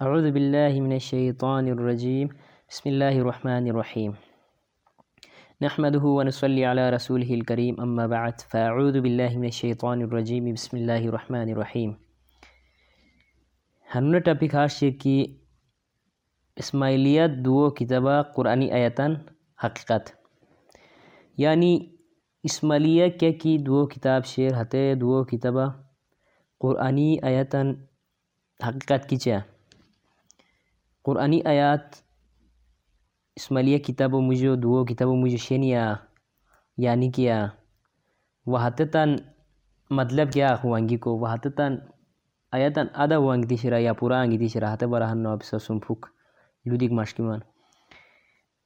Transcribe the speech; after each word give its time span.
اعوذ 0.00 0.24
باللہ 0.30 0.80
من 0.82 0.92
الشیطان 0.92 1.68
الرجیم 1.70 2.28
بسم 2.28 2.88
اللہ 2.88 3.18
الرحمن 3.18 3.68
الرحیم 3.70 4.16
نحمده 5.60 6.10
ونصلي 6.14 6.64
على 6.70 6.86
رسوله 6.94 7.36
الكريم. 7.36 7.78
اما 7.84 8.06
بعد 8.06 8.42
فاعوذ 8.54 8.98
باللہ 8.98 9.36
من 9.36 9.44
الشیطان 9.50 10.02
الرجیم 10.02 10.48
بسم 10.52 10.76
اللہ 10.76 11.06
الرحمن 11.10 11.52
الرحیم 11.54 11.92
ہنونا 13.88 14.18
ٹاپک 14.30 14.54
ہاشے 14.54 14.90
کی 15.06 15.14
اسماعیلیت 16.56 17.38
دو 17.44 17.70
کتابہ 17.78 18.20
قرآنی 18.34 18.70
آیتان 18.80 19.16
حقیقت 19.64 20.12
یعنی 21.38 21.72
اسماعیلیہ 22.44 23.08
کیا 23.20 23.32
کی 23.42 23.56
دو 23.70 23.86
کتاب 23.96 24.26
شیر 24.34 24.60
ہتے 24.62 24.84
دو 25.06 25.24
کتابہ 25.32 25.72
قرآنی 26.60 27.10
آیتان 27.32 27.74
حقیقت 28.60 29.08
کی 29.08 29.16
چاہ 29.16 29.53
قرآنی 31.04 31.40
آیات، 31.44 31.82
اسماعیلیہ 33.36 33.78
کتاب 33.78 34.14
و 34.14 34.20
مجھو 34.20 34.54
دو 34.54 34.84
کتاب 34.84 35.08
و 35.08 35.14
مجھو 35.16 35.36
شینیا 35.36 35.94
یعنی 36.76 37.10
کیا؟ 37.10 37.46
وحتتاً 38.46 39.16
مطلب 39.90 40.32
کیا 40.32 40.54
خوانگی 40.56 40.96
کو؟ 40.96 41.18
وحتتاً 41.18 41.76
آیاتاً 42.52 42.86
ادا 42.94 43.18
وانگی 43.18 43.46
تیشرا 43.46 43.78
یا 43.78 43.92
پورا 43.92 44.20
آنگی 44.20 44.38
تیشرا 44.38 44.72
حتی 44.72 44.86
براہن 44.86 45.18
نو 45.18 45.30
اپسا 45.30 45.58
سنفوک 45.58 46.06
لودیک 46.66 46.92
ماشکیمان 46.92 47.40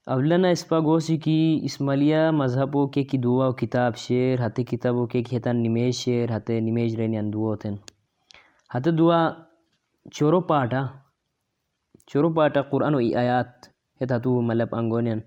اولانا 0.07 0.48
اسپا 0.48 0.81
گوسی 0.81 1.17
کی 1.17 1.61
اسماعیلیہ 1.62 2.31
مذہبو 2.31 2.87
کے 2.87 3.03
کی 3.05 3.19
دعا 3.19 3.48
و 3.48 3.53
کتاب 3.53 3.97
شیر، 3.97 4.47
حتی 4.47 4.65
کتابو 4.65 5.07
کے 5.07 5.23
کی 5.23 5.37
حتی 5.37 5.53
نمیج 5.53 5.95
شیر، 5.95 6.37
حتی 6.37 6.61
نمیج 6.61 6.97
رینیان 6.97 7.33
دعا 7.33 7.55
تن 7.55 7.75
حتی 8.75 8.91
دعا 8.91 9.31
چورو 10.12 10.41
پاٹا۔ 10.41 10.87
چورو 12.07 12.33
پاٹا 12.34 12.62
قرآن 12.70 12.95
و 12.95 12.98
ای 12.98 13.15
آیات 13.15 13.66
ہتا 14.01 14.19
تو 14.25 14.41
ملب 14.48 14.75
انگونین 14.75 15.20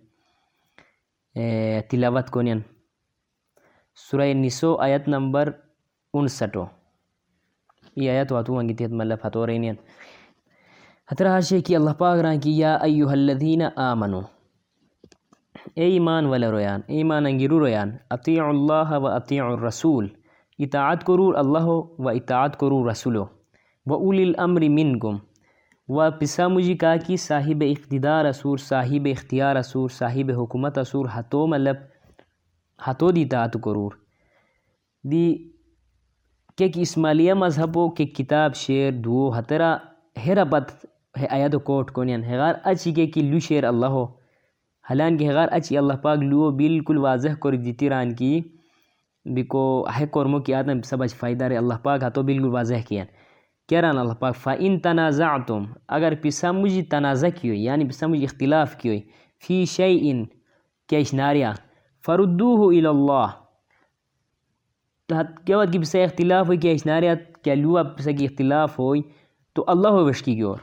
تلاوت 1.90 2.30
کونین 2.30 2.60
سورہ 3.98 4.34
نسو 4.34 4.76
آیت 4.82 5.08
نمبر 5.08 5.52
انسٹو 6.14 6.66
ای 7.98 8.10
آیت 8.10 8.32
واتو 8.32 8.58
انگی 8.58 8.74
تیت 8.76 8.92
ملب 8.92 9.20
حتو 9.24 9.48
رینین 9.48 9.76
حتر 11.10 11.28
حاشے 11.28 11.62
کی 11.62 11.76
اللہ 11.76 11.94
پاک 12.00 12.20
ران 12.20 12.40
کی 12.40 12.58
یا 12.58 12.76
ایوہ 12.76 13.12
الذین 13.12 13.62
آمنو 13.76 14.22
اے 15.76 15.86
ایمان 15.86 16.26
والا 16.26 16.52
رویان 16.52 16.82
اے 16.88 16.98
ایمان 16.98 17.26
انگیرو 17.26 17.60
رویان 17.60 17.96
اطیع 18.12 18.44
اللہ 18.44 18.92
و 18.98 19.08
اطیع 19.08 19.44
الرسول 19.44 20.08
اطاعت 20.60 21.04
کرور 21.06 21.34
اللہ 21.34 21.68
و 21.68 22.10
اطاعت 22.10 22.60
کرور 22.60 22.90
رسولو 22.90 23.26
و 23.86 23.94
اولی 23.94 24.24
الامر 24.24 24.68
منکم 24.70 25.18
و 25.94 26.12
پسا 26.20 26.48
مجی 26.48 26.74
کا 26.78 26.96
کی 27.08 27.18
صاحب 27.18 27.64
اقتدار 27.70 28.26
اسور، 28.26 28.58
صاحب 28.58 29.08
اختیار 29.12 29.56
اسور، 29.56 29.90
صاحب 29.90 30.32
حکومت 30.38 30.78
اسور، 30.78 31.06
ہتو 31.16 31.48
مطلب 31.48 31.76
ہتو 32.88 33.12
دی 33.12 33.26
تاعت 33.26 33.54
کرور۔ 33.64 33.92
دی 35.04 35.26
کہ 36.58 36.72
اسماعیلیہ 36.76 37.34
مذہبو 37.34 37.90
کہ 37.90 38.06
کتاب 38.06 38.56
شیر 38.56 38.92
دو 38.92 39.32
ہترا، 39.40 39.78
ہیرا 40.26 40.44
بد 40.44 40.86
آیادو 41.30 41.60
کوٹ 41.60 41.92
کونین۔ 41.92 42.24
ہغار 42.24 42.54
اچی 42.64 42.92
کے 42.94 43.08
کی 43.08 43.22
لو 43.22 43.40
شیر 43.40 43.64
اللہ 43.64 43.96
حلان 44.92 45.18
کی 45.18 45.30
ہغار 45.30 45.48
اچی 45.52 45.78
اللہ 45.78 45.94
پاک 45.94 46.18
لو 46.18 46.52
بالکل 46.52 46.98
واضح 46.98 47.34
کر 47.42 47.56
دیتی 47.56 47.90
ران 47.90 48.16
کی۔ 48.16 48.42
بکو 49.26 49.64
ہے 50.00 50.06
کرمو 50.14 50.40
کی 50.40 50.54
آدم 50.54 50.82
سب 50.82 51.04
اچ 51.04 51.14
فائدہ 51.16 51.46
رہے، 51.46 51.58
اللہ 51.58 51.84
پاک 51.84 52.04
ہتو 52.04 52.24
بالکل 52.24 52.50
واضح 52.50 52.76
کیا 52.90 53.04
کہران 53.72 53.98
اللہ 53.98 54.14
پاک 54.14 54.36
فَإِن 54.36 54.80
تَنَازَعْتُمْ، 54.80 55.66
اگر 55.88 56.14
پسا 56.22 56.52
مجھے 56.52 56.82
تنازع 56.84 57.28
کی 57.42 57.50
ہوئی 57.50 57.64
یعنی 57.64 57.88
پسا 57.90 58.08
مجھے 58.08 58.24
اختلاف 58.24 58.76
کی 58.78 58.90
ہوئی 58.90 59.02
فی 59.48 59.66
شیئن 59.66 60.26
کیا 60.90 61.00
اشناریا 61.00 61.52
فردوه 62.06 62.68
الى 62.70 62.86
اللہ 62.86 63.28
کیا 65.46 65.58
وقت 65.58 65.72
کی 65.74 65.80
پسا 65.80 66.00
اختلاف 66.00 66.48
ہوئی 66.48 66.58
کیا 66.58 66.72
اشناریا 66.72 67.14
کیا 67.44 67.56
لوا 67.56 67.84
پسا 67.84 68.12
کی 68.12 68.26
اختلاف 68.26 68.80
ہوئی، 68.80 69.02
تو 69.56 69.64
اللہ 69.68 69.92
وشکی 69.92 70.36
کی 70.36 70.42
اور۔ 70.42 70.58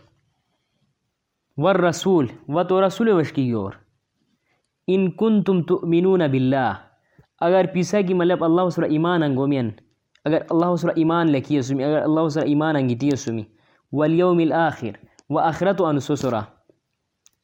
والرسول 1.57 2.27
و 2.49 2.63
تو 2.65 2.87
رسول 2.87 3.09
وشکی 3.09 3.45
کی 3.45 3.51
اور۔ 3.51 3.73
ان 4.87 5.11
کنتم 5.11 5.63
تؤمنون 5.63 6.21
باللہ۔ 6.31 6.73
اگر 7.41 7.65
پیسا 7.73 8.01
کی 8.01 8.15
مطلب 8.15 8.45
اللہ 8.45 8.69
سر 8.69 8.83
ایمان 8.83 9.23
انگومین 9.23 9.71
اگر 10.25 10.39
اللہ 10.51 10.77
سر 10.77 10.89
ایمان 10.89 11.33
لکی 11.33 11.63
سمی 11.63 11.85
اگر 11.85 12.03
اللہ 12.03 12.29
سر 12.29 12.43
ایمان 12.43 12.77
انگیتی 12.77 13.17
سمی 13.17 13.45
والیوم 13.93 14.39
الاخر 14.39 14.91
و 15.31 15.39
آخرت 15.39 15.81
انسو 15.81 16.17
سرا 16.17 16.41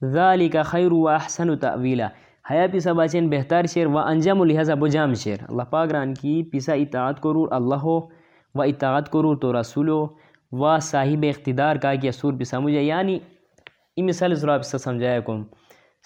ذالک 0.04 0.56
خیر 0.64 0.92
و 0.92 1.08
احسن 1.08 1.56
تعویلا 1.56 2.08
حیا 2.50 2.66
پیسا 2.72 2.92
باچین 2.92 3.30
بہتر 3.30 3.66
شیر 3.66 3.86
و 3.86 3.98
انجام 3.98 4.40
و 4.40 4.44
بجام 4.80 5.14
شیر۔ 5.14 5.36
اللہ 5.48 5.62
پاک 5.62 5.92
ران 5.92 6.14
کی 6.14 6.42
پیسا 6.42 6.72
اطاعت 6.72 7.22
کرور 7.22 7.48
اللہ 7.52 7.84
و 8.54 8.62
اطاعت 8.62 9.12
کرور 9.12 9.36
تو 9.36 9.60
رسولو 9.60 10.08
و 10.52 10.78
صاحب 10.78 11.24
اقتدار 11.28 11.76
کا 11.76 11.94
کیا 11.94 12.12
سور 12.12 12.32
پیسا 12.32 12.58
مجھے۔ 12.58 12.82
یعنی 12.82 13.18
این 13.96 14.06
مثال 14.06 14.34
سرا 14.34 14.56
پیسا 14.56 14.78
سمجھایا 14.78 15.20
کم۔ 15.20 15.42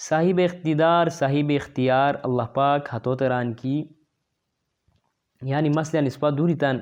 صاحب 0.08 0.40
اقتدار، 0.44 1.06
صاحب 1.06 1.52
اختیار، 1.54 2.14
اللہ 2.22 2.42
پاک 2.42 2.94
حتوت 2.94 3.22
ران 3.22 3.54
کی 3.54 3.84
یعنی 5.42 5.68
مثلا 5.68 6.00
اس 6.06 6.18
بات 6.18 6.36
دوری 6.38 6.54
تان 6.54 6.80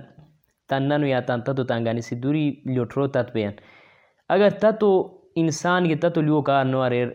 تن 0.70 0.82
ننو 0.88 1.06
یا 1.06 1.20
تان 1.20 1.42
تتو 1.42 1.62
و 1.62 1.64
تنگانی 1.64 2.00
سی 2.00 2.16
دوری 2.16 2.44
لوٹرو 2.66 3.06
تت 3.06 3.32
پہ 3.32 3.48
اگر 4.30 4.50
تت 4.50 4.82
و 4.82 4.92
انسان 5.36 5.88
کی 5.88 5.94
تتلو 5.94 6.40
کارن 6.42 6.74
اتو 6.74 6.88
تن 6.88 7.10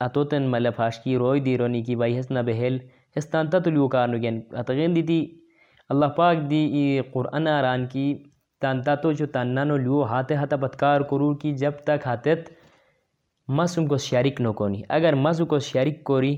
آتوتن 0.00 0.42
ملفاش 0.50 0.98
کی 1.04 1.16
روی 1.18 1.40
دی 1.40 1.56
رونی 1.58 1.82
کی 1.82 1.96
بھائی 1.96 2.18
حسن 2.18 2.44
بہل 2.46 2.78
حسن 3.16 3.50
تت 3.50 3.68
لو 3.68 3.88
کارن 3.88 4.14
وین 4.14 4.40
حتین 4.58 4.94
دی 4.96 5.02
دی 5.02 5.24
اللہ 5.90 6.06
پاک 6.16 6.50
دی 6.50 6.64
ای 6.74 7.00
قرآن 7.12 7.46
آران 7.48 7.86
کی 7.86 8.06
تان 8.62 8.82
تتو 8.82 9.12
جو 9.12 9.26
تن 9.26 9.54
ننو 9.54 9.76
لیو 9.76 10.02
ہاتے 10.10 10.34
ہاتا 10.34 10.56
بتکار 10.56 11.00
کرو 11.10 11.34
کی 11.34 11.52
جب 11.56 11.72
تک 11.84 12.06
ہاتت 12.06 12.50
مثم 13.48 13.86
کو 13.86 13.96
شارک 13.96 14.40
نو 14.40 14.52
کونی 14.52 14.82
اگر 14.88 15.14
مض 15.14 15.40
کو 15.48 15.58
شارک 15.58 16.02
کوری 16.04 16.36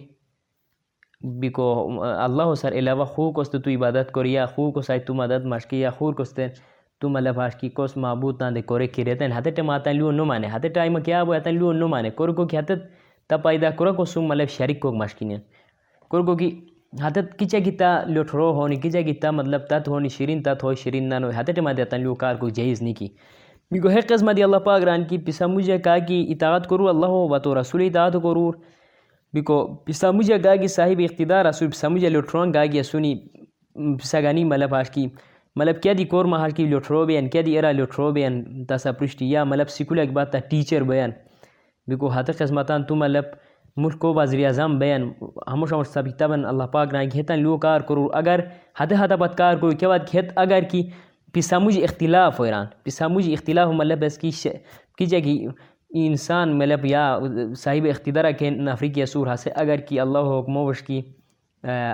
بیکو 1.20 1.64
اللہ 2.02 2.54
سر 2.54 2.72
علاوہ 2.72 3.04
خو 3.04 3.30
کوست 3.32 3.56
تو 3.64 3.70
عبادت 3.70 4.12
کری 4.12 4.32
یا 4.32 4.44
خو 4.46 4.70
کو 4.72 4.82
سای 4.82 4.98
تو 4.98 5.14
مدد 5.14 5.44
مشکی 5.44 5.80
یا 5.80 5.90
خور 5.90 6.14
کوستے 6.14 6.46
تو 7.02 7.08
ملب 7.08 7.40
ہاشکی 7.40 7.68
کوس 7.68 7.96
معبود 7.96 8.38
تان 8.38 8.54
دے 8.54 8.62
کورے 8.62 8.86
کی 8.86 9.04
رہتے 9.04 9.24
ہیں 9.24 9.32
ہتے 9.32 9.50
ٹائم 9.50 9.70
آتا 9.70 9.92
لیو 9.92 10.10
نو 10.10 10.24
مانے 10.24 10.48
ہتے 10.54 10.68
ٹائم 10.68 10.96
کیا 11.02 11.22
بو 11.24 11.32
آتا 11.32 11.50
لیو 11.50 11.72
نو 11.72 11.88
مانے 11.88 12.10
کور 12.10 12.28
کو 12.28 12.46
کی 12.46 12.58
ہتے 12.58 12.74
تا 13.30 13.36
پیدا 13.38 13.70
کرو 13.70 13.92
کو 13.94 14.04
سو 14.04 14.22
ملب 14.22 14.48
شریک 14.48 14.80
کو 14.80 14.92
مشکی 14.94 15.26
نے 15.26 15.36
کور 16.10 16.24
کو 16.26 16.36
کی 16.36 16.50
ہتے 17.04 17.20
کیچا 17.38 17.58
گیتا 17.64 17.92
لوٹھرو 18.06 18.50
ہونی 18.52 18.76
کیچا 18.76 19.00
گیتا 19.00 19.30
مطلب 19.32 19.66
تت 19.68 19.88
ہونی 19.88 20.08
شیرین 20.08 20.42
تت 20.42 20.64
ہوئی 20.64 20.76
شیرین 20.76 21.08
نہ 21.08 21.18
نو 21.18 21.30
ہتے 21.40 21.52
ٹائم 21.52 21.66
آتا 21.68 21.96
لیو 21.96 22.14
کار 22.16 22.34
کو 22.36 22.48
نہیں 22.56 22.94
کی 22.94 23.08
بیکو 23.70 23.90
ہے 23.90 24.00
قسمت 24.08 24.40
اللہ 24.42 24.64
پاک 24.64 24.84
ران 24.84 25.04
کی 25.04 25.18
پسا 25.26 25.46
مجھے 25.48 25.78
کہا 25.78 25.98
کہ 25.98 26.24
اطاعت 26.30 26.68
کرو 26.68 26.88
اللہ 26.88 27.18
و 27.24 27.38
تو 27.38 27.60
رسول 27.60 27.86
اطاعت 27.86 28.12
کرو 28.22 28.50
بکو 29.34 29.76
سمجھا 29.94 30.36
گاگی 30.44 30.68
صاحب 30.68 31.00
اقتدار 31.04 31.44
اسو 31.44 31.68
پسا 31.70 31.88
مجھے 31.88 32.08
لوٹرون 32.08 32.54
گاگیا 32.54 32.82
سنی 32.82 33.14
بس 33.76 34.10
سا 34.10 34.20
گانی 34.20 34.44
آش 34.72 34.90
کی 34.90 35.06
مطلب 35.56 35.80
کیا 35.82 35.92
دی 35.98 36.04
کور 36.04 36.24
ماش 36.24 36.54
کی 36.54 36.66
لوٹرو 36.66 37.04
بین 37.06 37.28
کیا 37.30 37.42
دی 37.46 37.58
ارا 37.58 37.70
لوٹرو 37.72 38.10
بین 38.12 38.64
تاسا 38.66 38.92
پرشتی 38.92 39.30
یا 39.30 39.44
پشٹھی 39.44 39.84
سکول 39.84 39.98
ایک 39.98 40.12
بات 40.12 40.32
تا 40.32 40.38
ٹیچر 40.50 40.82
بین 40.82 41.10
بھکو 41.88 42.08
حت 42.08 42.42
متان 42.52 42.84
تو 42.84 42.94
مطلب 42.94 43.24
ملک 43.76 43.98
کو 43.98 44.12
واضح 44.14 44.46
اعظم 44.46 44.82
ہموشا 45.48 45.76
ہم 45.76 45.82
سبق 45.82 46.18
تباً 46.18 46.44
اللہ 46.44 46.64
پاک 46.72 46.94
لو 47.30 47.56
کار 47.58 47.80
کرو 47.80 48.06
اگر 48.12 48.40
حتہ 48.80 48.94
حتہ 49.00 49.14
پت 49.20 49.36
کار 49.38 49.56
کرو 49.56 49.70
کیا 49.70 49.88
بات 49.88 50.12
کور 50.12 50.22
اگر 50.36 50.62
کی 50.70 50.82
پسا 51.34 51.58
مجھے 51.58 51.82
اختلاف 51.84 52.40
ویران 52.40 52.66
پسا 52.84 53.08
مجھے 53.08 53.32
اختلاف 53.32 53.68
مطلب 53.68 54.04
انسان 55.94 56.58
مطلب 56.58 56.84
یا 56.84 57.18
صاحب 57.56 57.86
اقتدار 57.90 58.30
کے 58.32 58.50
نفری 58.50 59.06
سور 59.06 59.26
حاصل 59.26 59.50
اگر 59.54 59.76
کی 59.76 60.00
اللہ 60.00 60.18
حکمو 60.18 60.66
وش 60.66 60.82
کی 60.82 61.02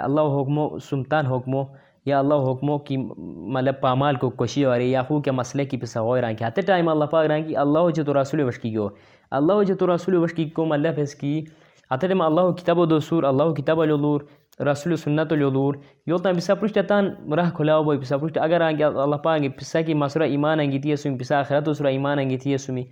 اللہ 0.03 0.21
حکمو 0.21 0.79
سلطان 0.79 1.27
حکمو 1.27 1.65
یا 2.05 2.19
اللہ 2.19 2.35
حکمو 2.35 2.79
کی 2.79 2.97
مطلب 2.97 3.81
پامال 3.81 4.17
کو 4.17 4.31
کشی 4.31 4.65
اور 4.65 4.81
یا 4.81 5.03
خو 5.03 5.21
کے 5.21 5.31
مسئلے 5.31 5.65
کی 5.65 5.77
پسا 5.77 6.03
غور 6.03 6.19
رہا 6.19 6.33
کہ 6.33 6.61
ٹائم 6.67 6.89
اللہ 6.89 7.05
پاک 7.05 7.27
رہا 7.27 7.39
کہ 7.39 7.57
اللہ 7.57 7.91
جو 7.95 8.05
تو 8.05 8.21
رسول 8.21 8.41
وش 8.41 8.59
کی 8.59 8.77
گو 8.77 8.89
اللہ 9.31 9.63
جو 9.63 9.75
تو 9.75 9.95
رسول 9.95 10.15
وش 10.15 10.33
کی 10.35 10.45
کو 10.51 10.65
مطلب 10.65 10.95
اس 10.97 11.15
کی۔ 11.15 11.45
آتے 11.91 12.07
ٹائم 12.07 12.21
اللہ 12.21 12.51
کتاب 12.51 12.79
و 12.79 12.87
دوسور 12.87 13.23
اللہ 13.23 13.53
کتاب 13.55 13.81
الولور 13.81 14.21
رسول 14.61 14.97
سنت 14.97 15.33
الولور 15.33 15.75
یو 16.07 16.19
تم 16.19 16.35
پسا 16.35 16.55
پرشت 16.55 16.79
تان 16.89 17.33
راہ 17.33 17.51
کھلاو 17.51 17.83
بوئی، 17.85 17.99
پسا 17.99 18.17
پرشت 18.17 18.39
اگر 18.39 18.61
آنگی 18.61 18.85
اللہ 18.85 19.17
پاک 19.17 19.41
پسا 19.57 19.83
کی 19.83 19.95
مسورہ 19.95 20.23
ایمان 20.23 20.61
انگی 20.61 20.79
تھی 20.79 20.97
سمی 20.97 21.19
پسا 21.19 21.39
آخرت 21.39 21.69
سورہ 21.79 21.89
ایمان 21.89 22.19
انگی 22.19 22.37
تھی 22.37 22.57
سمی 22.57 22.85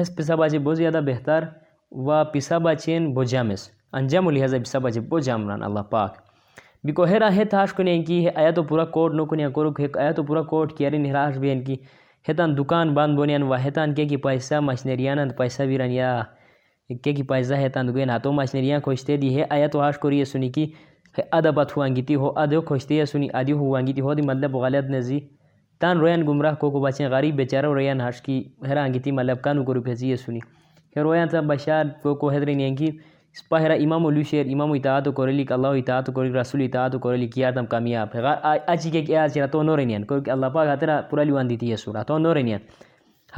ہس 0.00 0.14
پسا 0.16 0.34
باجی 0.34 0.58
بہت 0.58 0.76
زیادہ 0.76 1.00
بہتر 1.06 1.44
و 1.92 2.24
پسا 2.32 2.58
باچین 2.58 3.12
بو 3.14 3.22
جامس۔ 3.32 3.68
انجام 3.98 4.30
لہٰذا 4.30 4.58
پسا 4.64 4.78
باجی 4.84 5.00
بو 5.10 5.18
جامران 5.26 5.62
اللہ 5.62 5.84
پاک۔ 5.90 6.12
بیکو 6.84 7.04
ہیرا 7.10 7.28
ہے 7.36 7.44
تھاش 7.52 7.72
کو 7.76 7.82
نہیں 7.82 8.02
کی 8.08 8.26
آیا 8.34 8.50
تو 8.56 8.62
پورا 8.68 8.84
کوٹ 8.94 9.14
نو 9.14 9.24
کنیا 9.30 9.48
کرو 9.56 9.70
آیا 10.02 10.10
تو 10.16 10.22
پورا 10.28 10.42
کوٹ 10.50 10.72
کیا 10.78 10.90
رہی 10.90 10.98
نہراش 10.98 11.36
بھی 11.42 11.50
ان 11.52 11.60
کی۔ 11.66 11.76
ہیتان 12.28 12.56
دکان 12.58 12.94
بند 12.94 13.16
بونیان 13.16 13.42
و 13.42 13.54
ہیتان 13.64 13.94
کی 13.94 14.04
کی 14.10 14.16
پیسہ 14.26 14.60
مشنریان 14.68 15.28
پیسہ 15.38 15.62
بیران 15.68 15.90
یا 15.90 16.10
کی 17.04 17.12
کی 17.16 17.22
پیسہ 17.30 17.54
ہیتان 17.62 17.88
دگوین 17.88 18.10
ہاتو 18.10 18.32
مشنریان 18.32 18.80
خوشتے 18.84 19.16
دی۔ 19.22 19.30
ہے 19.36 19.42
آیا 19.50 19.62
آیت 19.62 19.76
واش 19.76 19.98
کوری 20.02 20.24
سنی 20.32 20.48
کی 20.54 20.70
ادبت 21.38 21.76
ہوانگیتی 21.76 22.14
ہو 22.20 22.28
ادو 22.42 22.60
خوشتے 22.68 23.04
سنی 23.06 23.28
ادی 23.38 23.52
ہوانگیتی 23.52 24.00
ہو، 24.00 24.14
دی 24.14 24.22
مطلب 24.30 24.56
غلط 24.64 24.90
نزی۔ 24.90 25.18
تان 25.80 25.98
رویان 25.98 26.26
گمراہ 26.28 26.54
کو 26.60 26.70
کو 26.70 26.80
بچیں 26.80 27.08
غریب 27.08 27.36
بیچارہ 27.36 27.66
رویان 27.66 28.00
ہاش 28.00 28.20
کی 28.22 28.42
ہرانگیتی 28.68 29.10
مطلب 29.10 29.42
کانو 29.42 29.64
کرو 29.64 29.82
پھیزی 29.82 30.16
سنی 30.16 30.40
رویان 30.96 31.28
تا 31.28 31.40
بشار 31.40 31.84
کو 32.02 32.14
کو 32.14 32.30
حضرین 32.30 32.60
ینکی 32.60 32.90
سپاهرا 33.36 33.74
امام 33.84 34.04
ولو 34.06 34.22
شیر 34.30 34.46
امام 34.52 34.72
اطاعت 34.72 35.08
کوریلی 35.14 35.44
الله 35.50 35.78
اطاعت 35.78 36.10
کوری 36.14 36.32
رسول 36.32 36.62
اطاعت 36.62 36.94
کوریلی 37.02 37.26
کیا 37.28 37.50
تم 37.50 37.66
کامیاب. 37.66 38.14
ہے 38.14 38.20
اچھی 38.66 38.90
کہ 38.90 39.04
کیا 39.06 39.26
چرا 39.34 39.46
تو 39.52 39.62
نورینیان 39.62 40.04
کو 40.10 40.20
کہ 40.20 40.30
اللہ 40.30 40.46
پاک 40.54 40.68
ہترا 40.72 41.00
پورا 41.10 41.22
لیوان 41.22 41.50
دیتی 41.50 41.70
ہے 41.70 41.76
سورہ 41.76 42.02
تو 42.08 42.18
نورینیان 42.18 42.60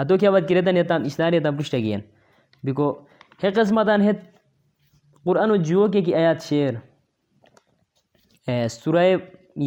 ہتو 0.00 0.18
کیا 0.18 0.30
بات 0.30 0.48
کرے 0.48 0.60
کرتا 0.60 0.70
نیتا 0.70 0.94
اسلامی 1.08 1.40
تا 1.40 1.50
پرشت 1.50 1.74
گیان 1.74 2.00
بکو 2.62 2.92
ہے 3.42 3.50
قسمتان 3.56 4.02
ہے 4.02 4.12
قرآن 5.24 5.50
و 5.50 5.56
جو 5.68 5.86
کے 5.92 6.02
کی 6.02 6.14
آیات 6.14 6.42
شیر. 6.48 6.74
سورہ 8.70 9.04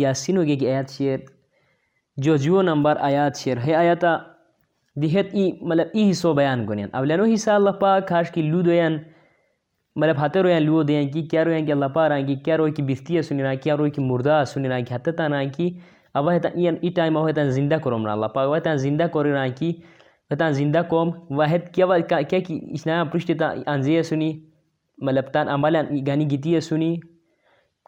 یاسین 0.03 0.37
ہو 0.37 0.43
کی 0.45 0.67
آیات 0.67 0.89
شیر. 0.97 1.19
جو 2.23 2.35
جو 2.37 2.61
نمبر 2.61 2.97
آیات 2.99 3.37
شیر 3.37 3.57
ہے 3.67 3.73
آیاتا 3.75 4.17
دیہت 5.01 5.33
ای 5.35 5.51
مطلب 5.61 5.87
ای 5.93 6.09
حصو 6.11 6.33
بیان 6.33 6.67
گونیان 6.67 6.89
اولانو 6.93 7.23
حصہ 7.33 7.51
اللہ 7.51 7.69
پاک 7.79 8.09
خاش 8.09 8.31
کی 8.31 8.41
لو 8.41 8.61
دویان 8.61 8.97
مطلب 9.95 10.17
ہاتھ 10.17 10.37
رویاں 10.37 10.59
لو 10.59 10.81
دیاں 10.83 11.03
کی، 11.13 11.21
کیا 11.27 11.43
رویاں 11.45 11.65
کی 11.65 11.71
اللہ 11.71 11.85
پا 11.93 12.09
رہاں 12.09 12.21
کی، 12.27 12.35
کیا 12.35 12.57
روی 12.57 12.71
کی 12.71 12.83
بستیاں 12.83 13.21
سنی 13.21 13.43
رہاں 13.43 13.55
کیا 13.63 13.77
روی 13.77 13.89
کی 13.89 14.01
مردہ 14.01 14.43
سنی 14.47 14.69
رہاں 14.69 14.79
کی 14.87 14.95
حتی 14.95 15.11
تانا 15.11 15.43
کی۔ 15.55 15.69
اب 16.13 16.31
ہے 16.31 16.39
تا 16.39 16.49
ای 16.53 16.89
ٹائم 16.89 17.27
ہے 17.27 17.33
تا 17.33 17.41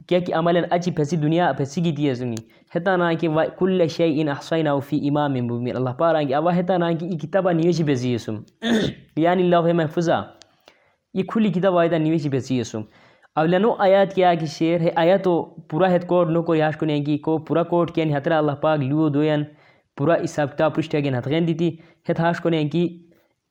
ہے 0.02 0.06
کی 0.06 0.08
کیا 0.08 0.20
کی 0.20 0.26
کی 0.26 0.34
عمالا 0.34 0.60
اچھی 0.72 0.92
پھیسی 0.92 1.18
دنیا 1.18 1.52
پھیسی 1.58 1.84
گیتی 1.84 2.14
سنی 2.16 2.36
ہے 2.76 2.80
تا 2.80 2.96
نا 2.96 3.12
کی 3.14 3.28
کل 3.60 3.88
شیئن 3.88 4.30
احصینا 4.30 4.78
فی 4.80 5.08
امام 5.10 5.34
مبین 5.48 5.76
اللہ 5.76 5.90
پا 5.98 6.14
رہاں 6.14 6.24
کی 6.24 6.34
اب 6.34 6.52
ہے 6.52 6.64
تا 6.64 6.78
نا 6.78 6.92
کی 6.92 7.18
کتابہ 7.18 7.52
نیوشی 7.52 7.84
بیزی 7.84 8.18
سم 8.18 8.42
یعنی 9.18 9.44
اللہ 9.46 9.74
محفظہ 9.74 10.22
یہ 11.16 11.24
کھلی 11.28 11.52
کتاب 11.52 11.78
آیتا 11.78 11.98
نیویسی 11.98 12.30
پیسی 12.30 12.60
اسم 12.60 12.82
اولانو 13.36 13.74
آیات 13.80 14.16
کیا 14.16 14.34
کہ 14.34 14.46
شیر 14.46 14.82
ہے 14.82 14.92
آیاتو 14.96 15.42
پورا 15.70 15.92
ہیت 15.92 16.08
کوٹ 16.08 16.30
نو 16.30 16.42
کو 16.44 16.54
ریاش 16.54 16.78
کنے 16.78 16.98
گی 16.98 17.18
کو 17.18 17.38
پورا 17.38 17.64
کوٹ 17.64 17.92
کیا 17.96 18.06
ہترا 18.18 18.38
اللہ 18.38 18.52
پاک 18.52 18.80
لیو 18.80 19.10
دوین 19.10 19.44
پورا 19.98 20.16
حساب 20.24 20.54
کتاب 20.54 20.76
پرشتہ 20.76 20.98
گین 20.98 21.16
ہتغین 21.16 21.48
دیتی 21.48 21.70
ہت 22.10 22.20
ہاش 22.20 22.42
کنے 22.42 22.62
گی 22.74 22.88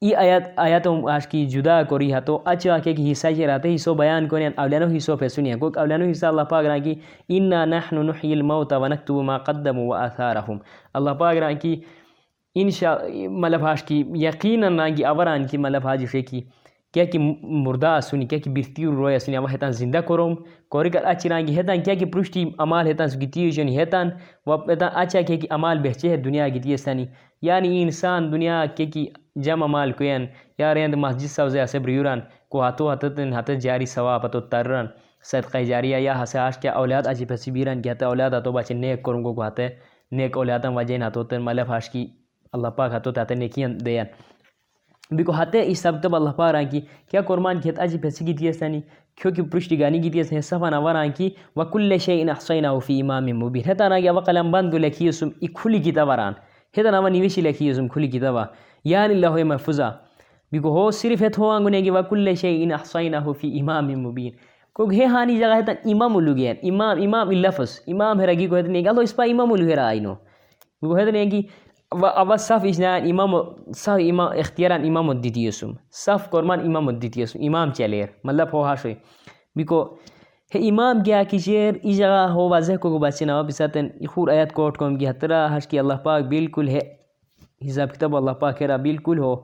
ای 0.03 0.15
آیات 0.15 0.43
آیاتو 0.57 0.93
آش 1.11 1.27
کی 1.29 1.45
جدا 1.47 1.83
کوری 1.89 2.13
ہتو 2.15 2.39
اچھا 2.51 2.77
کہ 2.85 2.93
کہ 2.97 3.11
حصہ 3.11 3.29
چی 3.37 3.47
راتے 3.47 3.75
حصو 3.75 3.95
بیان 3.95 4.29
کنے 4.29 4.49
اولانو 4.57 4.87
حصو 4.97 5.17
پیسونی 5.17 5.51
ہے 5.53 5.59
کوک 5.61 5.79
اولانو 5.79 6.09
حصہ 6.11 6.27
اللہ 6.27 6.43
پاک 6.51 6.67
رہا 6.67 6.79
کی 6.85 6.95
انا 7.37 7.65
نحن 7.65 8.07
نحی 8.07 8.33
الموت 8.33 8.73
و 8.73 8.81
ونکتب 8.83 9.21
ما 9.31 9.37
قدموا 9.41 9.85
واثارهم 9.91 10.59
اللہ 10.95 11.19
پاک 11.21 11.37
رہا 11.37 11.53
کی 11.65 11.75
انشاء 12.57 12.95
ملب 13.45 13.67
ہاش 13.67 13.83
کی 13.91 14.03
یقینا 14.25 14.69
رہا 14.71 14.89
کی 14.97 15.05
اوران 15.13 15.47
کی 15.47 15.59
ملب 15.67 15.89
ہاجی 15.89 16.07
فیکی 16.15 16.41
کیا 16.95 17.05
کہ 17.05 17.19
مردہ 17.65 17.99
سنی، 18.03 18.27
کیا 18.27 18.39
کہ 18.45 18.51
بہتی 18.51 18.85
رویا 18.87 19.19
سنی۔ 19.19 19.37
اما 19.37 19.51
ہیتان 19.53 19.73
زندہ 19.81 19.99
کروم۔ 20.07 20.35
کوری 20.73 20.91
کر 20.91 21.05
اچھی 21.11 21.29
رانگی 21.31 21.57
ہیتان 21.57 21.83
کیا 21.85 21.95
کہ 21.95 22.07
پرشتی 22.15 22.45
عمال 22.65 22.87
ہیتان 22.87 23.09
سگیتی 23.09 23.49
ہوئی 23.49 23.77
ہیتان۔ 23.77 24.11
و 24.47 24.55
ہیتان 24.71 24.89
اچھا 25.03 25.21
کیا 25.29 25.37
کہ 25.43 25.49
عمال 25.57 25.79
بہچے 25.85 26.09
ہے 26.09 26.17
دنیا 26.27 26.49
گیتی 26.55 26.75
استانی 26.75 27.07
یعنی 27.43 27.83
انسان 27.83 28.31
دنیا 28.33 28.65
کیا 28.77 28.87
کہ 28.95 29.07
جمع 29.37 29.67
مال 29.67 29.93
کوئن 29.93 30.27
یا 30.59 30.75
رین 30.75 30.93
مسجد 30.93 31.27
سبزے 31.27 31.61
اسے 31.61 31.79
بریوران، 31.79 32.21
کو 32.49 32.65
حت 32.65 32.83
ہتت 32.93 33.51
جاری 33.61 33.87
ثوا 33.87 34.19
پتو 34.19 34.41
تر 34.41 34.67
رن 34.67 34.87
صدقۂ 35.23 35.65
جاری 35.65 35.91
یا 35.91 36.23
حس 36.23 36.37
عاش 36.37 36.59
کیا 36.59 36.73
اولیات 36.73 37.09
عجیب 37.09 37.33
حسی 37.33 37.51
بیرن 37.51 37.83
کہ 37.83 38.05
اولیات 38.05 38.47
وچے 38.47 38.75
نیک 38.75 39.03
قرم 39.03 39.23
کو 39.23 39.35
کوہاتے 39.35 39.69
نیک 40.13 40.37
اولیاتم 40.37 40.77
وجے 40.77 40.99
تن 41.31 41.45
ملف 41.45 41.71
آش 41.71 41.91
کی 41.91 42.07
اللہ 42.53 42.69
پاک 42.69 42.93
ہاتھو 42.93 43.13
تاتے 43.13 43.35
کھاتو 43.35 43.67
نیک 43.67 43.85
دے 43.85 43.97
ین 43.97 44.07
بھکوہات 45.11 45.55
ای 45.55 45.75
سب 45.75 45.93
تب 46.03 46.17
اللہ 46.17 46.31
پاک 46.31 46.51
ران 46.53 46.67
کی 46.67 46.81
کیا 47.11 47.21
قورمان 47.21 47.61
کھت 47.61 47.81
عجیب 47.81 48.07
حسین 48.07 48.29
گیتیہ 48.29 48.53
ثانی 48.53 48.81
کیونکہ 49.23 49.43
پرشٹی 49.43 49.81
گانی 49.81 50.03
گیتیہ 50.03 50.41
صفا 50.41 50.71
نوران 50.71 51.13
کی 51.13 51.31
وکل 51.57 51.83
لشن 51.83 52.29
حسینہ 52.29 52.67
اُفی 52.67 53.01
امام 53.01 53.27
موبیر 53.27 53.71
حتانہ 53.71 54.11
وََ 54.11 54.21
قلم 54.21 54.51
بند 54.51 54.73
گو 54.73 54.79
لکھی 54.79 55.07
یسم 55.07 55.29
ای 55.41 55.47
کھلی 55.47 55.85
گی 55.85 55.93
تبار 55.93 56.19
حتن 56.77 56.95
و 56.95 57.09
نوشی 57.09 57.41
لکھی 57.41 57.69
یس 57.69 57.81
کھلی 57.93 58.09
کی 58.09 58.21
طبہ 58.21 58.45
Allah 58.85 59.45
mahfuza. 59.45 59.99
Biko 60.53 60.73
ho 60.73 60.91
sirf 60.91 61.21
het 61.21 61.37
ho 61.37 61.51
angunegi 61.51 61.93
wa 61.93 62.03
kulli 62.03 62.37
shay'in 62.37 62.73
ahsaynahu 62.73 63.35
fi 63.35 63.59
imamin 63.59 64.03
mubin. 64.03 64.33
کو 64.77 64.85
گھے 64.91 65.07
ہانی 65.13 65.37
جگہ 65.39 65.55
ہے 65.55 65.63
تا 65.63 65.73
امام 65.91 66.17
الو 66.17 66.35
گیا 66.37 66.53
امام 66.63 66.99
امام 67.05 67.29
اللفظ 67.29 67.71
امام 67.87 68.21
ہے 68.21 68.27
رگی 68.27 68.47
کو 68.47 68.57
ہے 68.57 68.63
تا 68.63 68.69
نہیں 68.69 68.85
گا 68.85 68.91
اس 69.03 69.15
پا 69.17 69.25
امام 69.31 69.53
الو 69.53 69.75
رہا 69.75 69.87
آئینو 69.87 70.15
وہ 70.83 70.99
ہے 70.99 71.05
تا 71.05 71.11
نہیں 71.11 71.31
کہ 71.31 71.43
و 71.93 72.37
صف 72.39 72.65
اجنان 72.71 73.11
امام 73.11 73.35
صف 73.77 74.01
امام 74.11 74.39
اختیاران 74.39 74.87
امام 74.89 75.11
الدیتی 75.11 75.47
اسم 75.49 75.73
صف 76.05 76.31
قرمان 76.31 76.61
امام 76.67 76.89
الدیتی 76.89 77.23
اسم 77.23 77.39
امام 77.47 77.73
چلیر 77.79 78.07
مطلب 78.25 78.53
ہو 78.53 78.65
ہاشوی 78.65 78.95
بیکو 79.57 79.85
ہے 80.53 80.69
امام 80.69 81.03
گیا 81.07 81.23
کی 81.31 81.39
شیر 81.39 81.73
ای 81.83 81.95
جگہ 81.95 82.27
ہو 82.35 82.49
واضح 82.49 82.77
کو 82.81 82.99
بچے 82.99 83.25
نوا 83.25 83.43
بساتن 83.49 83.89
خور 84.15 84.29
آیت 84.29 84.53
کوٹ 84.53 84.79
کوم 84.79 84.99
گیا 85.01 85.11
حترہ 85.11 85.47
ہش 85.57 85.67
کی 85.69 85.79
اللہ 85.79 86.03
پاک 86.05 86.25
بالکل 86.29 86.69
ہے 86.69 86.81
حساب 87.67 87.93
کتاب 87.93 88.17
اللہ 88.17 88.31
پاک 88.41 88.63
بالکل 88.83 89.19
ہو 89.19 89.35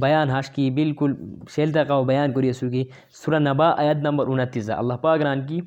بیان 0.00 0.30
ہاش 0.30 0.50
کی، 0.50 0.70
بالکل 0.70 1.12
شیلتا 1.54 1.84
کا 1.84 2.00
بیان 2.08 2.32
کری 2.32 2.48
اسو 2.48 2.68
کی۔ 2.70 2.84
سورہ 3.24 3.38
نبا 3.38 3.68
آیت 3.76 3.96
نمبر 4.02 4.26
انتیزہ 4.28 4.72
اللہ 4.72 4.94
پاک 5.02 5.22
ران 5.22 5.46
کی 5.46 5.60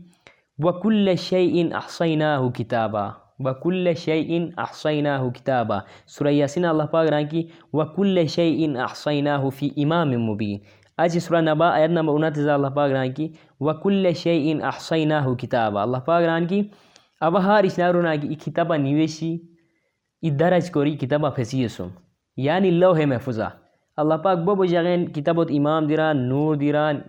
وَكُلَّ 0.64 1.16
شَيْءٍ 1.16 1.72
أَحْصَيْنَاهُ 1.80 2.52
كِتَابًا 2.58 3.10
وَكُلَّ 3.46 3.94
شَيْءٍ 4.04 4.30
أَحْصَيْنَاهُ 4.66 5.32
كِتَابًا 5.36 5.80
سورہ 6.16 6.34
یاسین، 6.34 6.66
اللہ 6.66 6.84
پاک 6.94 7.10
رہا 7.10 7.22
کی 7.32 7.42
وَكُلَّ 7.74 8.26
شَيْءٍ 8.38 8.76
أَحْصَيْنَاهُ 8.86 9.50
فِي 9.58 9.68
إِمَامٍ 9.82 10.18
مُبِينٍ۔ 10.30 10.58
آج 10.98 11.18
سورہ 11.26 11.42
نبا 11.42 11.70
آیت 11.76 11.92
نمبر 11.98 12.24
انتیزہ 12.24 12.52
اللہ 12.52 12.74
پاک 12.80 12.92
رہا 12.92 13.06
کی 13.18 13.28
وَكُلَّ 13.60 14.12
شَيْءٍ 14.24 14.62
أَحْصَيْنَاهُ 14.72 15.36
كِتَابًا 15.42 15.82
اللہ 15.82 16.06
پاک 16.10 16.24
رہا 16.24 16.40
کی 16.50 16.62
اب 17.22 17.38
ہار 17.46 17.64
اشنار 17.64 17.96
رہا 18.04 18.16
کی 18.22 18.36
کتابہ 18.46 18.76
نیویشی 18.88 19.38
ای 20.22 20.30
درج 20.30 20.70
کوری 20.72 20.96
کتابہ 20.98 21.30
فسیسم 21.38 21.88
یعنی 22.38 22.70
لوح 22.72 23.06
محفوظہ۔ 23.08 23.50
اللہ 23.98 24.14
پاک 24.24 24.38
بو 24.46 24.56
بجاغین 24.56 25.06
کتابت 25.14 25.52
امام 25.58 25.86
دیران، 25.88 26.18
نور 26.30 26.56
دیران، 26.56 27.00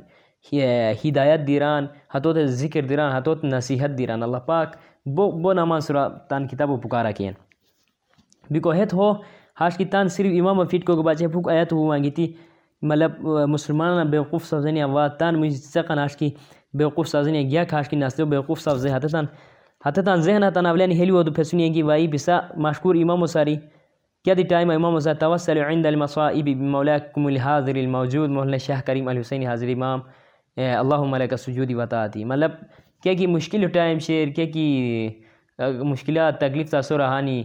ہدایت 1.04 1.46
دیران، 1.46 1.86
حتوت 2.14 2.36
ذکر 2.60 2.82
دیران، 2.88 3.12
حتوت 3.12 3.44
نصیحت 3.44 3.98
دیران۔ 3.98 4.22
اللہ 4.22 4.36
پاک 4.46 4.76
بو 5.16 5.30
بو 5.42 5.52
نامان 5.52 5.80
سورا 5.80 6.06
تان 6.28 6.46
کتابو 6.48 6.76
پکارا 6.80 7.10
کین۔ 7.18 7.32
بکو 8.50 8.70
ہیت 8.72 8.94
ہو 8.94 9.12
ہاش 9.60 9.76
کی 9.76 9.84
تان 9.84 10.08
صرف 10.08 10.32
امام 10.38 10.64
فیٹ 10.70 10.86
کو 10.86 11.02
بچے 11.02 11.28
پھوک 11.28 11.48
آیت 11.50 11.72
ہو 11.72 11.86
مانگی 11.86 12.10
تھی 12.10 12.32
مطلب 12.82 13.20
مسلمان 13.48 14.06
بیوقوف 14.10 14.44
سوزنی 14.48 14.82
اوا 14.82 15.06
تان 15.18 15.40
مجھ 15.40 15.52
سقن 15.54 15.98
ہاش 15.98 16.16
کی 16.16 16.30
بیوقوف 16.78 17.08
سوزنی 17.08 17.42
گیا 17.50 17.64
کھاش 17.70 17.88
کی 17.88 17.96
ناسلو 17.96 18.26
بیوقوف 18.26 18.60
سوزنی 18.60 18.92
حتی 18.92 19.08
تان 19.12 19.26
حتی 19.84 20.02
تان 20.02 20.20
ذہن 20.22 20.42
تان 20.54 20.66
اولیانی 20.66 20.98
ہیلی 20.98 21.10
ودو 21.10 21.32
پھسنی 21.32 21.68
ہے 21.68 21.72
کہ 21.74 21.82
وائی 21.84 22.08
بسا 22.08 22.38
مشکور 22.64 22.94
امام 22.94 23.24
ساری 23.26 23.56
کیا 24.24 24.34
دی 24.36 24.42
ٹائم 24.48 24.70
امام 24.70 24.94
وسا 24.94 25.12
توسل 25.20 25.58
عند 25.58 25.86
المصائب 25.86 26.44
بمولاکم 26.46 27.26
الحاضر 27.26 27.76
الموجود 27.76 28.30
مولانا 28.30 28.56
شاہ 28.56 28.80
کریم 28.86 29.08
الحسین 29.08 29.46
حاضر 29.46 29.68
امام 29.74 30.00
اللہم 30.56 31.14
علیکہ 31.14 31.36
سجودی 31.36 31.74
وطاعتی 31.74 32.24
مطلب 32.24 32.50
کیا 33.02 33.14
کی 33.14 33.26
مشکل 33.26 33.68
ٹائم 33.68 33.98
شیر 33.98 34.28
کیا 34.36 34.44
کی 34.46 35.08
مشکلات 35.58 36.40
تکلیف 36.40 36.70
تاثر 36.70 36.96
رہانی 36.96 37.42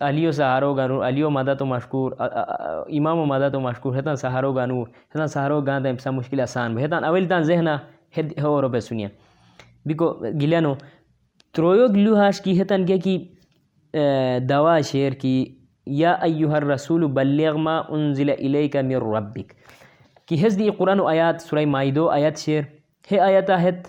علیو 0.00 0.32
سہارو 0.32 0.72
گانو 0.74 1.02
علیو 1.02 1.30
مدد 1.30 1.60
و 1.60 1.64
مشکور 1.66 2.12
امام 2.20 3.18
و 3.18 3.24
مدد 3.24 3.54
و 3.54 3.60
مشکور 3.60 3.96
ہتان 3.98 4.16
سہارو 4.16 4.52
گانو 4.52 4.82
ہتان 4.82 5.26
سہارو 5.26 5.60
گان 5.60 5.84
دا 5.84 5.88
امسا 5.88 6.10
مشکل 6.10 6.40
آسان 6.40 6.74
بھی 6.74 6.84
اول 6.94 7.28
تان 7.28 7.42
ذہنہ 7.42 7.76
ہد 8.18 8.38
ہو 8.42 8.60
رو 8.62 8.68
بے 8.68 8.80
سنیا 8.80 9.08
بکو 9.86 10.12
گلیانو 10.22 10.74
ترویو 11.56 11.86
لوہاش 11.96 12.40
کی 12.40 12.60
ہتان 12.60 12.84
کیا 12.86 12.96
کی 13.04 13.16
دوا 14.48 14.78
شیر 14.88 15.12
کی، 15.20 15.44
یا 15.86 16.12
ایوہ 16.22 16.54
الرسول 16.54 17.04
بلغ 17.16 17.56
ما 17.64 17.76
انزل 17.88 18.30
الیک 18.30 18.76
من 18.76 18.92
ربک۔ 19.14 19.52
کی 20.28 20.36
حض 20.40 20.58
دی 20.58 20.68
قرآن 20.78 21.00
و 21.00 21.06
آیات 21.08 21.40
سورہ 21.42 21.64
مائدو 21.74 22.08
آیات 22.10 22.38
شیر۔ 22.38 22.62
ہے 23.12 23.18
آیاتا 23.20 23.62
ہت 23.62 23.86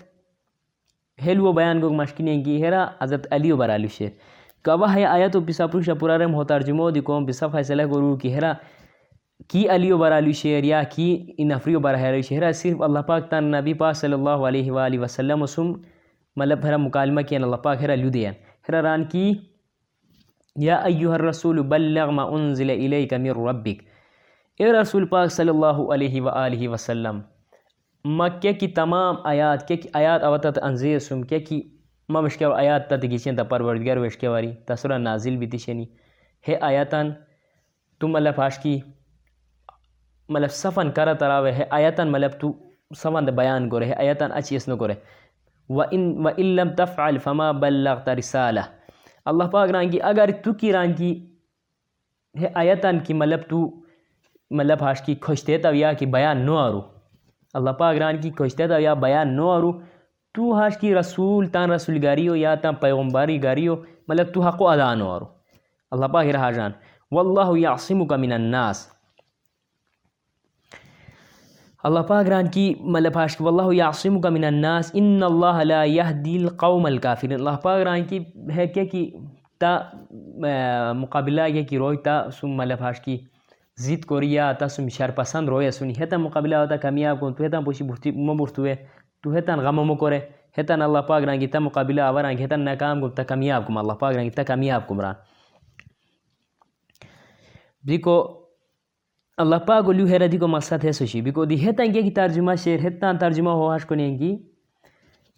ہیلو 1.24 1.52
بیان 1.52 1.80
گوگ 1.82 1.92
مشکینیں 2.00 2.44
گی 2.44 2.62
ہیرا 2.62 2.84
حضرت 3.02 3.26
علیو 3.34 3.56
برالو 3.56 3.88
شیر۔ 3.96 4.10
کعبہ 4.64 4.92
ہے 4.94 5.04
آیاتو 5.04 5.40
پسا 5.46 5.66
پروشا 5.66 5.94
پرارم 6.00 6.34
ہو 6.34 6.44
ترجمو 6.50 6.90
دی 6.90 7.00
کوم 7.08 7.26
پسا 7.26 7.46
فیصلہ 7.52 7.82
گرو 7.92 8.14
کی 8.22 8.32
ہیرا 8.34 8.52
کی 9.50 9.68
علیو 9.74 9.98
برالو 9.98 10.32
شیر، 10.40 10.64
یا 10.64 10.82
کی 10.94 11.08
نفریو 11.50 11.80
برالو 11.80 12.20
شیر۔ 12.28 12.36
ہیرا 12.36 12.52
صرف 12.62 12.82
اللہ 12.82 13.02
پاک 13.08 13.28
تان 13.30 13.50
نبی 13.52 13.74
پاک 13.82 13.96
صلی 13.96 14.12
اللہ 14.12 14.38
علیہ 14.48 14.70
وآلہ 14.72 14.98
وسلم 15.00 15.42
وسلم 15.42 15.72
مطلب 16.38 16.64
ہیرا 16.64 16.76
مکالمہ 16.76 17.20
کیا 17.28 17.38
اللہ، 17.38 17.56
پاک 17.56 17.80
ہیرا 17.82 17.94
لیو 17.94 18.10
دیان 18.10 18.34
ہیرا 18.68 18.82
ران 18.82 19.04
کی؟ 19.12 19.32
یا 20.56 20.76
ایوہ 20.76 21.14
الرسول 21.14 21.60
بلغ 21.68 22.10
ما 22.10 22.22
انزل 22.34 22.70
الیک 22.70 23.12
من 23.14 23.48
ربک۔ 23.48 23.82
اے 24.60 24.72
رسول 24.72 25.06
پاک 25.06 25.32
صلی 25.32 25.48
اللہ 25.48 25.80
علیہ 25.94 26.20
وآلہ 26.22 26.68
وسلم 26.68 27.20
مکہ 28.04 28.52
کی 28.60 28.68
تمام 28.74 29.16
آیات، 29.24 29.66
کیا 29.68 29.76
کی 29.76 29.88
آیات 29.94 30.22
اوتت 30.24 30.58
انزیر 30.62 30.98
سم، 30.98 31.22
کیا 31.22 31.38
کی 31.48 31.60
ما 32.08 32.20
مشکل 32.20 32.52
آیات 32.52 32.88
تا 32.90 32.96
تگیچین 32.96 33.36
تا 33.36 33.42
پروردگار 33.50 33.96
وشکے 33.96 34.28
واری، 34.28 34.52
تا 34.66 34.96
نازل 34.98 35.36
بھی 35.36 35.46
تشنی 35.50 35.84
ہے 36.44 36.56
آیاتان 36.68 37.12
تم 38.00 38.12
ملب 38.12 38.36
پاش 38.36 38.58
کی 38.58 38.78
ملب 40.28 40.50
صفن 40.52 40.90
کرا 40.96 41.12
تراوے، 41.20 41.52
ہے 41.52 41.64
آیاتان 41.70 42.12
ملب 42.12 42.38
تو 42.40 42.52
صفن 42.96 43.26
دا 43.26 43.32
بیان 43.36 43.70
گو 43.70 43.80
رہے 43.80 43.94
آیاتان 43.94 44.32
اچھی 44.32 44.56
اسنو 44.56 44.76
گو 44.80 44.88
رہے 44.88 45.16
وَإِن 45.70 46.54
لَمْ 46.56 46.74
تَفْعَلْ 46.74 47.18
فَمَا 47.18 47.52
بَلَّغْتَ 47.52 48.08
رِسَالَةً 48.18 48.76
اللہ 49.26 49.44
پاک 49.52 49.70
رانگی 49.70 49.98
اگر 50.02 50.30
تو 50.44 50.52
کی 50.60 50.72
رانگی 50.72 51.12
ہے 52.34 52.48
آیتان 52.54 52.98
کی 53.06 53.14
ملب 53.14 53.40
تو 53.48 53.58
ملب 54.50 54.82
ہاش 54.82 55.02
کی 55.02 55.14
خوشتے 55.22 55.58
تا 55.58 55.70
یا 55.74 55.92
کی 55.92 56.06
بیان 56.14 56.44
نو 56.46 56.56
آرو 56.58 56.80
اللہ 57.54 57.70
پاک 57.78 57.96
ران 57.98 58.20
کی 58.20 58.30
خوشتے 58.38 58.68
تا 58.68 58.78
یا 58.78 58.94
بیان 59.04 59.34
نو 59.36 59.50
آرو 59.50 59.72
تو 60.34 60.52
ہاش 60.54 60.78
کی 60.80 60.94
رسول 60.94 61.46
تان 61.48 61.70
رسول 61.70 61.98
گاری 62.02 62.28
ہو 62.28 62.34
یا 62.36 62.54
تان 62.62 62.74
پیغمباری 62.80 63.42
گاری 63.42 63.68
ہو 63.68 63.76
ملب 64.08 64.32
تو 64.34 64.42
حق 64.42 64.62
و 64.62 64.68
ادا 64.68 64.94
نو 64.94 65.10
آرو 65.10 65.26
اللہ 65.92 66.06
پاک 66.12 66.26
رہا 66.34 66.50
جان 66.50 66.72
واللہ 67.10 67.58
یعصمک 67.58 68.12
من 68.14 68.32
الناس 68.32 68.86
اللہ 71.84 72.00
پاک 72.08 72.28
ران 72.28 72.48
کی 72.50 72.74
ملب 72.80 73.16
ہاش 73.16 73.36
کی 73.36 73.44
واللہ 73.44 73.74
یعصمک 73.74 74.26
من 74.26 74.44
الناس، 74.44 74.90
ان 74.94 75.22
اللہ 75.22 75.62
لا 75.64 75.82
یهدی 75.84 76.36
القوم 76.38 76.86
الکافرین۔ 76.86 77.32
اللہ 77.32 77.56
پاک 77.62 77.82
ران 77.86 78.04
کی 78.04 78.18
ہے 78.56 78.66
کیا 78.66 78.84
کی 78.92 79.10
تا 79.60 79.78
مقابلہ 81.00 81.42
یہ 81.48 81.64
کی 81.68 81.78
روی 81.78 81.96
تا، 82.04 82.20
سم 82.40 82.56
ملب 82.56 82.80
ہاش 82.80 83.00
کی 83.00 83.16
زید 83.84 84.04
کوریا 84.04 84.50
تا 84.58 84.68
سم 84.68 84.88
شر 84.96 85.10
پسند 85.16 85.48
روی 85.48 85.70
سنی۔ 85.70 85.92
ہے 86.00 86.06
تا 86.06 86.16
مقابلہ 86.16 86.56
ہوتا، 86.56 86.76
کامیاب 86.82 87.20
کن، 87.20 87.34
تو 87.34 87.44
ہے 87.44 87.48
تا 87.48 87.60
پوشی 87.64 87.84
بورتی 87.84 88.10
مبورتوے 88.10 88.74
تو 89.22 89.34
ہے 89.34 89.40
تا 89.40 89.56
غم 89.56 89.80
مکورے۔ 89.90 90.18
ہے 90.58 90.62
تا 90.62 90.74
اللہ 90.74 90.98
پاک 91.06 91.24
ران 91.24 91.38
کی 91.40 91.46
تا 91.46 91.58
مقابلہ 91.58 92.00
آوران 92.00 92.38
ہے 92.38 92.46
تا 92.46 92.56
ناکام 92.56 93.00
کم 93.00 93.10
تا 93.16 93.22
کامیاب 93.30 93.66
کم 93.66 93.78
اللہ 93.78 93.92
پاک 94.00 94.14
ران 94.16 94.24
کی 94.24 94.30
تا 94.36 94.42
کامیاب 94.42 94.88
کم 94.88 95.00
ران 95.00 95.14
بیکو 97.86 98.16
اللہ 99.38 99.56
پاک 99.66 99.88
لیو 99.88 100.06
ہے 100.08 100.18
ردی 100.18 100.38
کو 100.38 100.46
مقصد 100.48 100.84
ہے 100.84 100.92
سوشی 100.92 101.20
بیکو 101.22 101.44
دی 101.44 101.56
ہتان 101.68 101.92
کی 101.92 102.10
ترجمہ 102.12 102.54
شیر 102.62 102.86
ہتان 102.86 103.18
ترجمہ 103.18 103.50
ہو 103.52 103.68
ہاش 103.70 103.84
کنیں 103.86 104.18
گی 104.18 104.36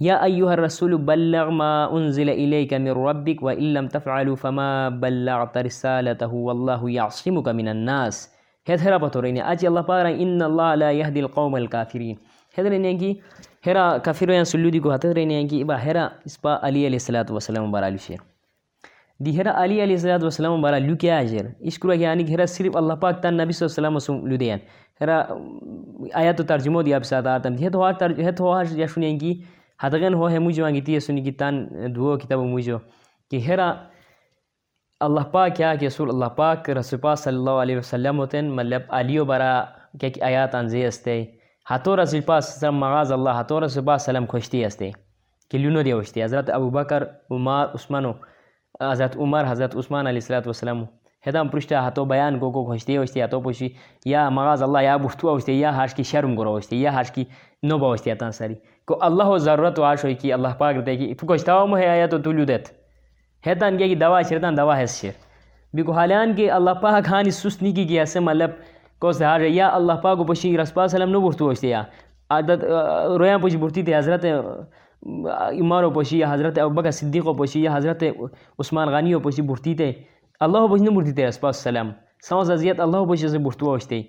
یا 0.00 0.16
ایوہ 0.18 0.50
الرسول 0.50 0.94
بلغ 1.04 1.50
ما 1.52 1.72
انزل 1.92 2.28
الیک 2.28 2.72
من 2.74 2.88
ربک 2.98 3.42
و 3.42 3.50
لم 3.52 3.88
تفعلوا 3.88 4.34
فما 4.36 4.88
بلغت 5.00 5.56
رسالته 5.58 6.32
واللہ 6.32 6.88
یعصمک 6.90 7.48
من 7.54 7.68
الناس 7.68 8.26
ہت 8.66 8.84
ہرا 8.84 8.98
پتو 8.98 9.22
رہنے 9.22 9.40
اچھی 9.42 9.66
اللہ 9.66 9.86
پاک 9.86 10.02
رہا 10.02 10.16
ان 10.18 10.42
اللہ 10.42 10.74
لا 10.76 10.90
یهدی 10.92 11.20
القوم 11.20 11.54
الكافرین 11.56 12.14
ہت 12.54 12.66
رہنے 12.66 12.92
گی 13.00 13.14
ہرا 13.66 13.86
کفر 14.04 14.32
سلو 14.46 14.70
دی 14.70 14.78
کو 14.80 14.94
ہت 14.94 15.06
رہنے 15.14 15.40
گی 15.50 15.62
با 15.64 15.82
ہرا 15.84 16.08
اس 16.24 16.40
پا 16.40 16.58
علی 16.62 16.86
علیہ 16.86 17.14
السلام 17.30 17.70
بارا 17.70 17.96
شیر 18.06 18.28
دی 19.20 19.36
ہرا 19.38 19.52
علی 19.54 19.82
علیہ 19.82 19.94
الصلوۃ 19.94 20.22
والسلام 20.22 20.62
بارا 20.62 20.78
لو 20.78 20.96
کیا 20.96 21.18
اجر 21.18 21.46
اشکر 21.66 21.92
یعنی 21.94 22.34
ہرا 22.34 22.46
صرف 22.46 22.76
اللہ 22.76 22.94
پاک 23.00 23.22
تن 23.22 23.34
نبی 23.34 23.52
صلی 23.52 23.66
اللہ 23.68 23.86
علیہ 23.86 23.96
وسلم 23.96 24.26
لو 24.26 24.36
دیان 24.36 24.58
ہرا 25.00 25.22
آیات 26.14 26.38
ترجمہ 26.48 26.82
دی 26.82 26.94
اب 26.94 27.04
ساتھ 27.04 27.26
آتم 27.28 27.56
ہے 27.60 27.70
تو 27.70 27.82
ہر 27.82 28.18
ہے 28.18 28.32
تو 28.32 28.52
ہر 28.52 28.76
یا 28.76 28.86
سنیں 28.94 29.20
گی 29.20 29.34
ہتگن 29.80 30.14
ہو 30.14 30.28
ہے 30.30 30.38
مجھے 30.38 30.62
وانگی 30.62 30.80
تی 30.80 31.00
سنی 31.00 31.22
کی 31.22 31.32
تن 31.32 31.64
دعا 31.96 32.16
کتاب 32.16 32.44
مجھے 32.44 32.76
کہ 33.30 33.40
ہرا 33.48 33.72
اللہ 35.00 35.28
پاک 35.30 35.56
کیا 35.56 35.74
کہ 35.74 35.86
رسول 35.86 36.08
اللہ 36.08 36.32
پاک 36.36 36.70
رسول 36.70 37.00
پاک 37.00 37.18
صلی 37.18 37.36
اللہ 37.36 37.60
علیہ 37.60 37.76
وسلم 37.76 38.18
ہوتے 38.18 38.38
ہیں 38.38 38.48
مطلب 38.50 38.82
علیو 38.90 39.24
برا 39.24 39.52
کیا 40.00 40.08
کہ 40.08 40.22
آیات 40.22 40.54
انزی 40.54 40.84
استے 40.84 41.22
ہاتھو 41.66 41.96
رسول 41.96 42.20
پاک 42.22 42.42
سلم 42.44 42.80
مغاز 42.80 43.12
اللہ 43.12 43.30
ہاتھو 43.30 43.60
رسول 43.60 43.84
پاک 43.84 44.00
سلم 44.00 44.26
خوشتی 44.28 44.64
استے 44.64 44.90
کہ 45.50 45.58
لونو 45.58 45.82
دی 45.82 45.92
وشتی 45.92 46.24
حضرت 46.24 46.50
ابو 46.50 46.70
بکر 46.70 47.04
عمر 47.30 47.66
عثمانو 47.74 48.12
حضرت 48.82 49.16
عمر، 49.16 49.44
حضرت 49.48 49.76
عثمان 49.76 50.06
علیہ 50.06 50.20
الصلوۃ 50.22 50.46
والسلام. 50.46 50.84
هدام 51.24 51.48
پرشتا 51.48 51.80
هاتو 51.80 52.04
بیان 52.04 52.38
کو 52.38 52.50
کو 52.50 52.64
خوشتی 52.64 52.96
وشتی 52.98 53.20
هاتو 53.20 53.40
پوشی 53.40 53.68
یا 54.04 54.28
مغاز 54.30 54.62
الله 54.62 54.82
یا 54.82 54.96
بوفتو 54.96 55.34
وشتی 55.36 55.52
یا 55.52 55.70
هاش 55.72 55.94
کی 55.94 56.02
شرم 56.10 56.34
گرو 56.36 56.54
وشتی 56.56 56.76
یا 56.76 56.92
هاش 56.92 57.10
کی 57.12 57.24
نو 57.62 57.78
بوشتی 57.78 58.14
تان 58.14 58.32
سری 58.32 58.54
کو 58.88 58.98
الله 59.08 59.36
ضرورت 59.38 59.78
واش 59.78 60.04
ہوئی 60.04 60.14
کی، 60.14 60.32
اللہ 60.32 60.54
پاک 60.58 60.76
دے 60.86 60.96
کی، 60.96 61.12
تو 61.14 61.26
کوشتا 61.26 61.64
مو 61.64 61.76
ہے 61.78 61.88
آیت 61.88 62.14
تو 62.24 62.32
لودت. 62.32 62.70
ہتان 63.44 63.76
کی 63.78 63.94
دوا 63.94 64.22
شرطان 64.28 64.56
دوا 64.56 64.76
ہے 64.78 64.86
شر. 64.96 65.14
بیکو 65.74 65.92
حالان 65.92 66.34
کے 66.36 66.50
اللہ 66.50 66.82
پاک 66.82 67.08
ہانی 67.10 67.30
سسنی 67.30 67.72
کی 67.72 67.88
گیا 67.88 68.04
سے 68.12 68.20
مطلب 68.20 68.50
کو 69.02 69.12
سے 69.12 69.24
ہار 69.24 69.40
یا 69.40 69.68
اللہ 69.74 70.00
پاک 70.02 70.16
کو 70.18 70.24
پوشی 70.24 70.56
رسول 70.58 70.88
سلام 70.88 71.10
نو 71.10 71.20
بوفتو 71.20 71.48
وشتی 71.48 71.68
یا. 71.68 71.82
عادت 72.30 72.64
رویا 73.18 73.36
پوشی 73.42 73.56
بورتی 73.56 73.82
تھی 73.82 73.94
حضرت 73.96 74.24
عمر 75.02 75.84
و 75.84 75.90
پوشی، 75.90 76.18
یا 76.18 76.32
حضرت 76.32 76.58
ابوبکر 76.58 76.90
صدیق 76.90 77.26
و 77.26 77.32
پوشی، 77.34 77.60
یا 77.60 77.76
حضرت 77.76 78.02
عثمان 78.58 78.88
غانی 78.90 79.14
و 79.14 79.18
پوشی 79.20 79.42
بورتی 79.42 79.74
تے، 79.74 79.92
اللہ 80.40 80.66
پوشی 80.68 80.84
نے 80.84 80.90
بورتی 80.90 81.12
تے 81.12 81.26
اسپاس 81.26 81.56
السلام. 81.56 81.90
سماز 82.28 82.50
ازیت 82.50 82.80
اللہ 82.80 83.04
پوشی 83.08 83.28
سے 83.28 83.38
بورتو 83.38 83.70
وشتے 83.72 84.02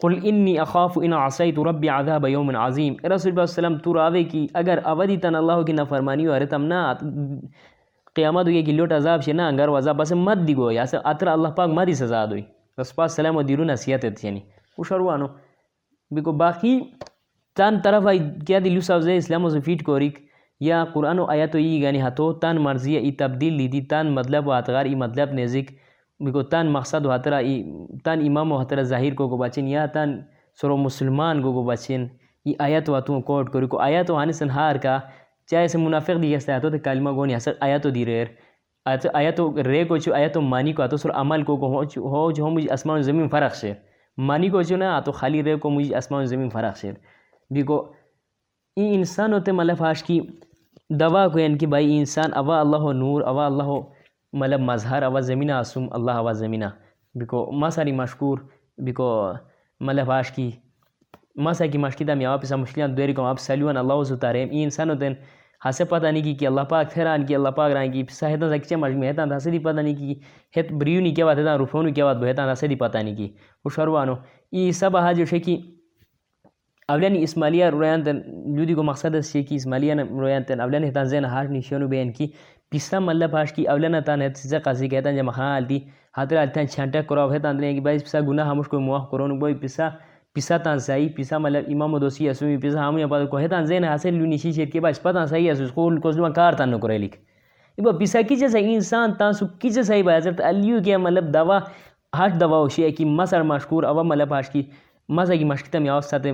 قل 0.00 0.18
انی 0.22 0.58
اخاف 0.58 0.98
ان 1.02 1.12
عصیت 1.12 1.58
ربی 1.66 1.88
عذاب 1.88 2.26
یوم 2.28 2.50
عظیم. 2.56 2.94
اے 3.02 3.08
رسول 3.08 3.32
اللہ 3.32 3.40
السلام 3.40 3.78
تو 3.78 3.94
راوے 3.94 4.22
کی 4.24 4.46
اگر 4.54 4.78
اودی 4.84 5.16
تن 5.16 5.34
اللہ 5.34 5.62
کی 5.66 5.72
نافرمانی 5.72 6.26
و 6.26 6.38
تم 6.50 6.64
نہ، 6.64 6.92
قیامت 8.16 8.46
ہوئی 8.46 8.62
کہ 8.64 8.72
لوٹ 8.72 8.92
عذاب 8.92 9.22
شے، 9.24 9.32
نہ 9.32 9.42
انگر 9.42 9.68
عذاب، 9.78 9.96
بس 9.96 10.12
مت 10.12 10.46
دی 10.48 10.56
گو، 10.56 10.70
یا 10.70 10.84
اتر 11.04 11.26
اللہ 11.28 11.48
پاک 11.56 11.70
مدی 11.74 11.94
سزا 11.94 12.24
دوئی. 12.30 12.42
رسول 12.80 13.02
السلام 13.02 13.36
و 13.36 13.42
دیرو 13.42 13.64
نصیحت 13.64 14.24
یعنی. 14.24 14.40
وہ 14.78 14.84
شروانو 14.84 15.26
بیکو 16.10 16.32
باقی 16.32 16.78
تان 17.56 17.80
طرف 17.82 18.06
کیا 18.46 18.58
دی 18.64 18.70
لوسا 18.70 18.96
اسلام 19.16 19.44
و 19.44 19.60
فیٹ 19.64 19.82
کوریک. 19.84 20.18
یا 20.60 20.84
قرآن 20.92 21.18
و 21.18 21.24
آیت 21.30 21.54
و 21.54 21.58
ای 21.58 21.82
گانی 21.82 22.02
ہتو 22.02 22.32
تان 22.32 22.56
مرضی 22.62 22.96
ای 22.96 23.10
تبدیل 23.12 23.54
لیدی، 23.54 23.80
تان 23.90 24.10
مطلب 24.14 24.46
و 24.48 24.52
اتغار، 24.52 24.84
ای 24.84 24.94
مطلب 24.94 25.32
نزک 25.38 25.72
بکو 26.24 26.42
تان 26.42 26.70
مقصد 26.72 27.06
و 27.06 27.12
حترہ 27.12 27.34
ای 27.34 27.62
تان 28.04 28.20
امام 28.26 28.52
و 28.52 28.56
حترہ 28.60 28.82
ظاہر 28.90 29.14
کو 29.14 29.28
گو 29.28 29.36
بچن 29.36 29.68
یا 29.68 29.86
تان 29.94 30.20
سرو 30.60 30.76
مسلمان 30.76 31.42
گو 31.42 31.52
گو 31.52 31.62
بچن 31.70 32.06
ای 32.46 32.52
آیت 32.58 32.88
و 32.90 32.94
اتو 32.94 33.20
کوٹ 33.28 33.50
کری 33.52 33.66
کو۔ 33.66 33.78
آیت 33.80 34.10
و 34.10 34.16
آنسن 34.16 34.50
ہار 34.50 34.76
کا 34.82 34.98
چاہے 35.50 35.68
سے 35.68 35.78
منافق 35.78 36.22
دی 36.22 36.34
گستا 36.36 36.58
تو 36.62 36.68
کلمہ 36.84 37.10
گونی 37.16 37.36
حسر 37.36 37.52
آیت 37.60 37.86
و 37.86 37.90
دی 37.90 38.04
ریر۔ 38.06 38.26
آیت 39.14 39.40
و 39.40 39.62
رے 39.66 39.84
کو 39.88 39.96
چو، 39.98 40.12
آیت 40.14 40.36
و 40.36 40.40
مانی 40.40 40.72
کو 40.72 40.82
اتو 40.82 40.96
سر 40.96 41.10
عمل 41.20 41.42
کو 41.48 41.54
ہو 41.56 42.30
جو 42.32 42.42
ہو 42.44 42.50
مجھے 42.50 42.72
اسمان 42.72 42.98
و 42.98 43.02
زمین 43.02 43.28
فرق 43.28 43.54
شیر۔ 43.60 43.74
مانی 44.28 44.48
کو 44.48 44.62
چو 44.62 44.76
نا 44.76 44.96
اتو 44.96 45.12
خالی 45.12 45.42
رے 45.44 45.56
کو 45.62 45.70
مجھے 45.70 45.96
اسمان 45.96 46.22
و 46.22 46.24
زمین 46.32 46.50
فرق 46.50 46.76
شیر۔ 46.80 46.92
بکو 47.54 47.78
ای 48.76 48.94
انسان 48.94 49.32
ہوتے 49.32 49.52
ملب 49.52 49.80
ہاش 49.80 50.02
کی 50.02 50.18
دوا 51.00 51.26
کو 51.32 51.38
ان 51.38 51.56
کی 51.58 51.66
بھائی 51.66 51.98
انسان 51.98 52.32
اوا 52.36 52.58
اللہ 52.60 52.92
نور 52.92 53.22
اوا 53.22 53.44
اللہ 53.46 53.68
ملب 54.32 54.60
مظہر 54.60 55.02
اوا 55.02 55.20
زمینہ 55.20 55.52
آسم 55.52 55.86
اللہ 55.92 56.18
اوا 56.22 56.32
زمینہ 56.32 56.64
بکو 57.14 57.50
ما 57.52 57.70
ساری 57.70 57.92
مشکور 57.92 58.38
بکو 58.78 59.06
ملب 59.80 60.10
ہاش 60.10 60.30
کی 60.30 60.50
ما 61.36 61.52
سا 61.52 61.66
کی 61.66 61.78
مشکی 61.78 62.04
دا 62.04 62.14
میاں 62.14 62.36
پیسا 62.38 62.56
مشکلیاں 62.56 62.88
دوری 62.88 63.14
کو 63.14 63.24
آپ 63.24 63.40
سلیوان 63.40 63.76
اللہ 63.76 64.02
زتارے 64.08 64.42
ای 64.44 64.62
انسان 64.64 64.90
ہوتے 64.90 65.06
ہیں 65.06 65.84
پتہ 65.88 66.06
نہیں 66.06 66.22
کی 66.24 66.34
کہ 66.34 66.46
اللہ 66.46 66.60
پاک 66.68 66.92
پھران 66.92 67.26
کی 67.26 67.34
اللہ 67.34 67.48
پاک 67.56 67.72
رائیں 67.72 67.92
کی 67.92 68.02
پیسا 68.02 68.28
ہیتا 68.28 68.48
سکچے 68.50 68.76
مجمع 68.76 69.06
ہیتا 69.06 69.24
ہاسے 69.30 69.50
دی 69.50 69.58
پتہ 69.58 69.80
نہیں 69.80 69.94
کی 69.96 70.14
ہیت 70.54 70.72
بریو 70.72 71.00
نہیں 71.00 71.14
کیا 71.14 71.26
بات 71.26 71.38
ہیتا 71.38 71.56
رفونو 71.58 71.92
کیا 71.94 72.04
بات 72.04 72.16
بہتا 72.16 72.44
ہاسے 72.44 72.66
دی 72.66 72.74
پتہ 72.76 72.98
نہیں 72.98 73.16
کی 73.16 73.28
وہ 73.64 73.70
شروانو 73.76 74.14
ای 74.52 74.70
سب 74.72 74.96
آہا 74.96 75.12
جو 75.12 75.24
شکی 75.24 75.56
اولانی 76.88 77.22
اسماعیلیہ 77.22 77.64
رویانتن 77.64 78.20
جودی 78.56 78.74
کو 78.74 78.82
مقصد 78.82 79.14
ہے 79.14 79.42
کہ 79.42 79.54
اسماعیلیہ 79.54 79.94
رویانتن 80.10 80.60
اولانی 80.60 80.88
ہتان 80.88 81.04
زین 81.08 81.24
ہاش 81.24 81.46
نشونو 81.50 81.86
بین 81.88 82.12
کی 82.12 82.26
پیسا 82.72 82.98
ملہ 82.98 83.24
پاش 83.32 83.52
کی 83.52 83.64
اولانا 83.68 84.00
تان 84.00 84.22
ہے 84.22 84.28
سیزا 84.36 84.58
قاضی 84.64 84.88
کہتا 84.88 85.08
ہے 85.08 85.16
جب 85.16 85.32
خان 85.34 85.46
آلتی 85.46 85.78
حاضر 86.16 86.36
آلتان 86.36 86.68
چھانٹا 86.68 87.00
کراو 87.08 87.32
ہے 87.32 87.38
تان 87.38 87.58
دلیں 87.58 87.74
کہ 87.74 87.80
بائی 87.80 87.98
پیسا 87.98 88.20
گناہ 88.28 88.48
ہموش 88.50 88.68
کوئی 88.68 88.82
مواہ 88.84 89.04
کرونو 89.10 89.38
بوئی 89.38 89.54
پیسا 89.54 89.88
پیسا 90.36 90.56
تان 90.58 90.78
سائی 90.78 91.08
پیسا 91.08 91.38
ملہ 91.38 91.58
امام 91.72 91.94
و 91.94 91.98
دوسی 91.98 92.28
اسومی 92.28 92.56
پیسا 92.62 92.88
ہمو 92.88 92.98
یا 92.98 93.06
پاتا 93.06 93.24
کو 93.24 93.38
ہے 93.38 93.48
تان 93.48 93.66
زین 93.66 93.84
حاصل 93.84 94.14
لونی 94.14 94.36
شی 94.36 94.52
شیر 94.52 94.68
کے 94.72 94.80
بائی 94.80 95.02
پا 95.02 95.12
تان 95.12 95.26
سائی 95.26 95.50
اسوس 95.50 95.72
خول 95.74 96.00
کوزلوان 96.00 96.32
کار 96.32 96.52
تان 96.52 96.70
نو 96.70 96.78
کرے 96.78 96.98
لکھ 96.98 97.16
ایبا 97.78 97.98
پیسا 97.98 98.22
کی 98.28 98.36
جیسا 98.36 98.58
انسان 98.58 99.14
تان 99.18 99.32
سو 99.32 99.46
کی 99.58 99.70
جیسا 99.70 99.94
ہی 99.94 100.02
بائی 100.02 100.18
حضرت 100.18 100.40
علیو 100.40 100.82
کیا 100.84 100.98
ملب 100.98 101.34
دوا 101.34 101.58
ہاش 102.18 102.32
دوا 102.40 102.58
ہوشی 102.58 102.84
ہے 102.84 102.90
کہ 102.90 103.04
مسر 103.04 103.42
مشکور 103.42 103.82
اوا 103.82 104.02
ملب 104.02 104.28
پاش 104.30 104.50
کی 104.50 104.62
مزاگی 105.08 105.44
مشکتم 105.44 105.86
یا 105.86 106.00
سات 106.00 106.26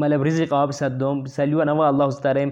ملب 0.00 0.22
رزق 0.22 0.52
آب 0.52 0.70
سات 0.70 0.92
دوم 1.00 1.24
سلیو 1.24 1.64
نوا 1.64 1.86
اللہ 1.88 2.10
ستارم 2.10 2.48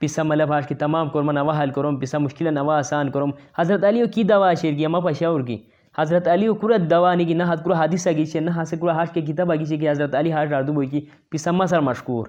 پیسا 0.00 0.22
ملب 0.22 0.52
ہاش 0.52 0.66
کی 0.66 0.74
تمام 0.74 1.08
کرم 1.10 1.30
نوا 1.30 1.62
حل 1.62 1.70
کرم 1.70 1.96
پیسا 1.96 2.18
مشکل 2.18 2.54
نوا 2.54 2.76
آسان 2.78 3.10
کرم۔ 3.10 3.30
حضرت 3.58 3.84
علیو 3.84 4.06
کی 4.14 4.22
دوا 4.22 4.52
شیر 4.54 4.74
کی؟ 4.74 4.84
اما 4.86 5.00
پشاور 5.00 5.40
کی۔ 5.40 5.56
حضرت 5.98 6.28
علیو 6.28 6.54
کرت 6.54 6.90
دوا 6.90 7.14
نہیں 7.14 7.26
کی 7.26 7.34
نہ 7.34 7.42
حد 7.48 7.56
کرو 7.64 7.74
حدیث 7.74 8.06
گیچے 8.06 8.40
نہ 8.40 8.50
حاصل 8.50 8.76
کرو 8.78 8.90
ہاش 8.90 9.10
کے 9.14 9.20
کتاب 9.20 9.52
گیچے 9.52 9.76
کی 9.76 9.88
حضرت 9.90 10.14
علی 10.14 10.32
ہاش 10.32 10.48
راردو 10.48 10.72
بوئی 10.72 10.88
کی۔ 10.88 11.00
پیسا 11.30 11.50
مسر 11.50 11.80
مشکور۔ 11.80 12.26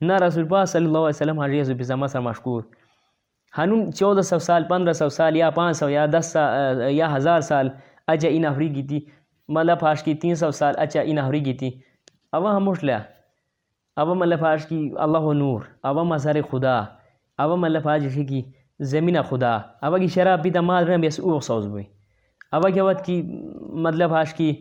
نہ 0.00 0.12
رسول 0.12 0.48
پاک 0.48 0.68
صلی 0.68 0.86
اللہ 0.86 0.98
علیہ 0.98 1.16
وسلم 1.16 1.40
حاجی 1.40 1.60
حضرت 1.60 1.78
پیسا 1.78 1.94
مسر 1.94 2.20
مشکور۔ 2.20 2.62
ہنون 3.58 3.92
چودہ 3.92 4.20
سو 4.20 4.38
سال، 4.38 4.64
پندرہ 4.68 4.92
سو 4.92 5.08
سال 5.08 5.36
یا 5.36 5.50
پانچ 5.50 5.76
سو 5.76 5.88
یا 5.90 6.06
دس 6.12 6.26
سال 6.32 6.82
یا 6.90 7.16
ہزار 7.16 7.40
سال 7.40 7.68
اچھا 8.06 8.28
این 8.28 8.46
افری 8.46 8.68
کی 8.68 8.82
تھی 8.82 9.00
مطلب 9.48 9.80
پھاش 9.80 10.02
کی 10.02 10.14
تین 10.14 10.34
سو 10.34 10.50
سال 10.50 10.74
اچھا 10.78 11.00
این 11.00 11.18
افری 11.18 11.40
کی 12.32 12.40
تھی 12.40 12.56
ہم 12.56 12.72
لیا 12.82 12.98
اب 13.96 14.08
مطلب 14.08 14.38
پھاش 14.38 14.66
کی 14.66 14.94
اللہ 14.96 15.18
و 15.18 15.32
نور 15.32 15.60
اب 15.82 15.98
مظہر 15.98 16.40
خدا 16.50 16.82
اب 17.38 17.50
مطلب 17.50 17.82
پھاش 17.82 18.02
کی 18.28 18.42
زمین 18.80 19.16
خدا 19.28 19.58
اب 19.80 19.98
کی 20.00 20.06
شراب 20.06 20.42
پیتا 20.42 20.60
مال 20.60 20.84
رہے 20.84 20.96
بیس 20.96 21.20
اوغ 21.20 21.40
سوز 21.40 21.66
بوئی 21.66 21.84
اب 22.52 22.66
کی 22.74 22.80
وقت 22.80 23.04
کی 23.04 23.22
مطلب 23.86 24.10
پھاش 24.10 24.34
کی 24.34 24.54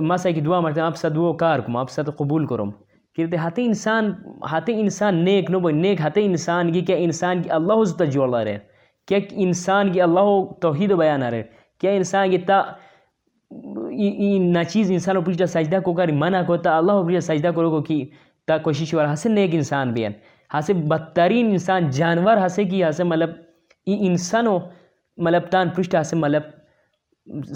مسا 0.00 0.30
کی 0.30 0.40
دعا 0.40 0.60
مرتے 0.60 0.80
اب 0.80 0.96
سا 0.96 1.08
دعا 1.14 1.32
کار 1.36 1.60
کم 1.60 1.76
اب 1.76 1.90
سا 1.90 2.02
قبول 2.02 2.46
کرم 2.46 2.70
کہ 3.14 3.26
ہتے 3.46 3.64
انسان 3.64 4.12
ہتے 4.52 4.80
انسان 4.80 5.24
نیک 5.24 5.50
نو 5.50 5.60
بوئی 5.60 5.74
نیک 5.74 6.00
ہتے 6.00 6.24
انسان 6.24 6.72
کی 6.72 6.80
کیا 6.80 6.96
انسان 6.96 7.42
کی 7.42 7.50
اللہ 7.50 7.80
حضرت 7.80 8.12
جوڑ 8.12 8.34
رہے 8.34 8.58
کیا 9.06 9.18
انسان 9.30 9.92
کی 9.92 10.00
اللہ 10.00 10.30
توحید 10.60 10.92
و 10.92 10.96
بیان 10.96 11.22
رہے 11.22 11.42
کیا 11.80 11.90
انسان 11.90 12.30
کی 12.30 12.38
تا 12.38 12.62
نہ 13.54 14.62
چیز 14.68 14.90
انسان 14.90 15.22
پوچھتا 15.24 15.46
سجدہ 15.46 15.78
کو 15.84 15.92
کر 15.94 16.12
منع 16.12 16.42
کو 16.46 16.56
اللہ 16.64 16.92
پوچھتا 17.02 17.20
سجدہ 17.32 17.48
کرو 17.56 17.70
کو 17.70 17.80
کی 17.82 18.04
تا 18.48 18.56
کوشش 18.58 18.94
وار 18.94 19.12
حسن 19.12 19.32
نیک 19.34 19.54
انسان 19.54 19.92
بیان. 19.92 20.12
ہاسے 20.54 20.72
بدترین 20.90 21.50
انسان 21.50 21.90
جانور 21.90 22.36
ہسے 22.46 22.64
کی 22.64 22.82
ہسے 22.84 23.04
مطلب 23.04 23.30
ای 23.86 23.96
انسانو 24.06 24.58
مطلب 25.18 25.42
تان 25.50 25.68
پرشت 25.76 25.94
ہسے 26.00 26.16
مطلب 26.16 26.42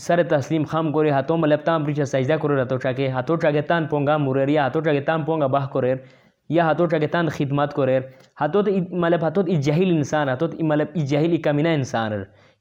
سر 0.01 0.23
تسلیم 0.29 0.65
خام 0.69 0.93
کرے 0.93 1.11
ہاتھوں 1.11 1.37
مطلب 1.37 1.65
تان 1.65 1.85
پرشت 1.85 2.09
سجدہ 2.09 2.37
کرے 2.43 2.55
رہتو 2.57 2.79
چاکے 2.79 3.09
ہاتھوں 3.17 3.37
چاکے 3.43 3.63
تان 3.71 3.87
پونگا 3.91 4.17
مریر 4.17 4.49
یا 4.49 4.63
ہاتھوں 4.65 4.83
چاکے 4.85 5.01
تان 5.09 5.23
پونگا 5.25 5.47
باہ 5.55 5.67
کرے 5.73 5.95
یا 6.51 6.65
ہاتھوں 6.65 6.87
چاکے 6.89 7.07
تان 7.07 7.29
خدمات 7.37 7.75
کرے 7.75 7.99
ہاتھوں 8.41 8.63
تو 8.63 8.71
مطلب 9.03 9.23
ہاتھوں 9.23 9.45
ای 9.49 9.57
جہیل 9.63 9.97
انسان 9.97 10.29
ہاتھوں 10.29 10.49
مطلب 10.61 10.87
ای 10.95 11.07
جہیل 11.07 11.31
ای 11.33 11.37
کمینہ 11.47 11.69
انسان. 11.69 12.13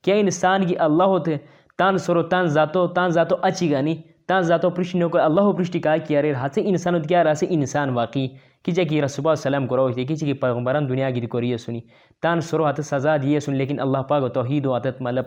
کیا 0.04 0.16
انسان 0.16 0.66
کی 0.68 0.78
اللہ 0.88 1.04
ہوتے 1.14 1.38
تان 1.78 1.98
سرو، 1.98 2.22
تان 2.24 2.46
ذاتو 2.48 2.88
تان 2.96 3.10
ذاتو 3.10 3.36
اچھی 3.48 3.72
گانی، 3.72 3.96
تان 4.28 4.42
ذاتو 4.42 4.70
پرشنو 4.76 5.10
کو 5.10 5.18
اللہ 5.18 5.52
پرشتی 5.58 5.80
کا 5.80 5.96
کیا 6.08 6.22
رہے 6.22 6.32
ہاتھے 6.42 6.62
انسان 6.70 7.02
کیا 7.02 7.24
رہا 7.24 7.34
سے 7.40 7.46
انسان 7.50 7.90
واقعی۔ 7.98 8.28
کیچے 8.66 8.84
کی 8.86 9.02
رسول 9.02 9.36
سلام 9.36 9.68
کرو 9.68 9.88
ہوتے 9.88 10.04
کیچے 10.06 10.26
کی 10.26 10.34
پیغمبران 10.42 10.88
دنیا 10.90 11.10
کی 11.12 11.28
کوریے 11.34 11.58
سنی 11.58 11.80
تان 12.22 12.42
سرو 12.42 12.66
ہاتھ 12.66 12.82
سزا 12.86 13.16
دیے 13.24 13.40
سن 13.40 13.56
لیکن 13.56 13.80
اللہ 13.80 14.02
پاک 14.08 14.24
و 14.24 14.28
توحید 14.38 14.66
و 14.66 14.76
عطت 14.76 15.02
ملب 15.02 15.26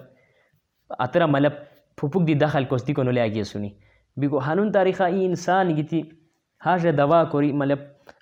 اترا 0.99 1.27
ملب 1.27 1.53
پھپک 1.99 2.27
دی 2.27 2.35
دخل 2.35 2.65
کوستی 2.69 2.95
کو 2.95 3.03
نلے 3.03 3.21
آگیے 3.21 3.45
سنی 3.45 3.69
بیگو 4.17 4.39
ہنون 4.47 4.73
تاریخہ 4.73 5.03
ای 5.03 5.25
انسان 5.27 5.77
گیتی 5.77 6.01
حاج 6.65 6.87
دوا 6.99 7.23
کوری 7.33 7.53
ملب، 7.53 7.79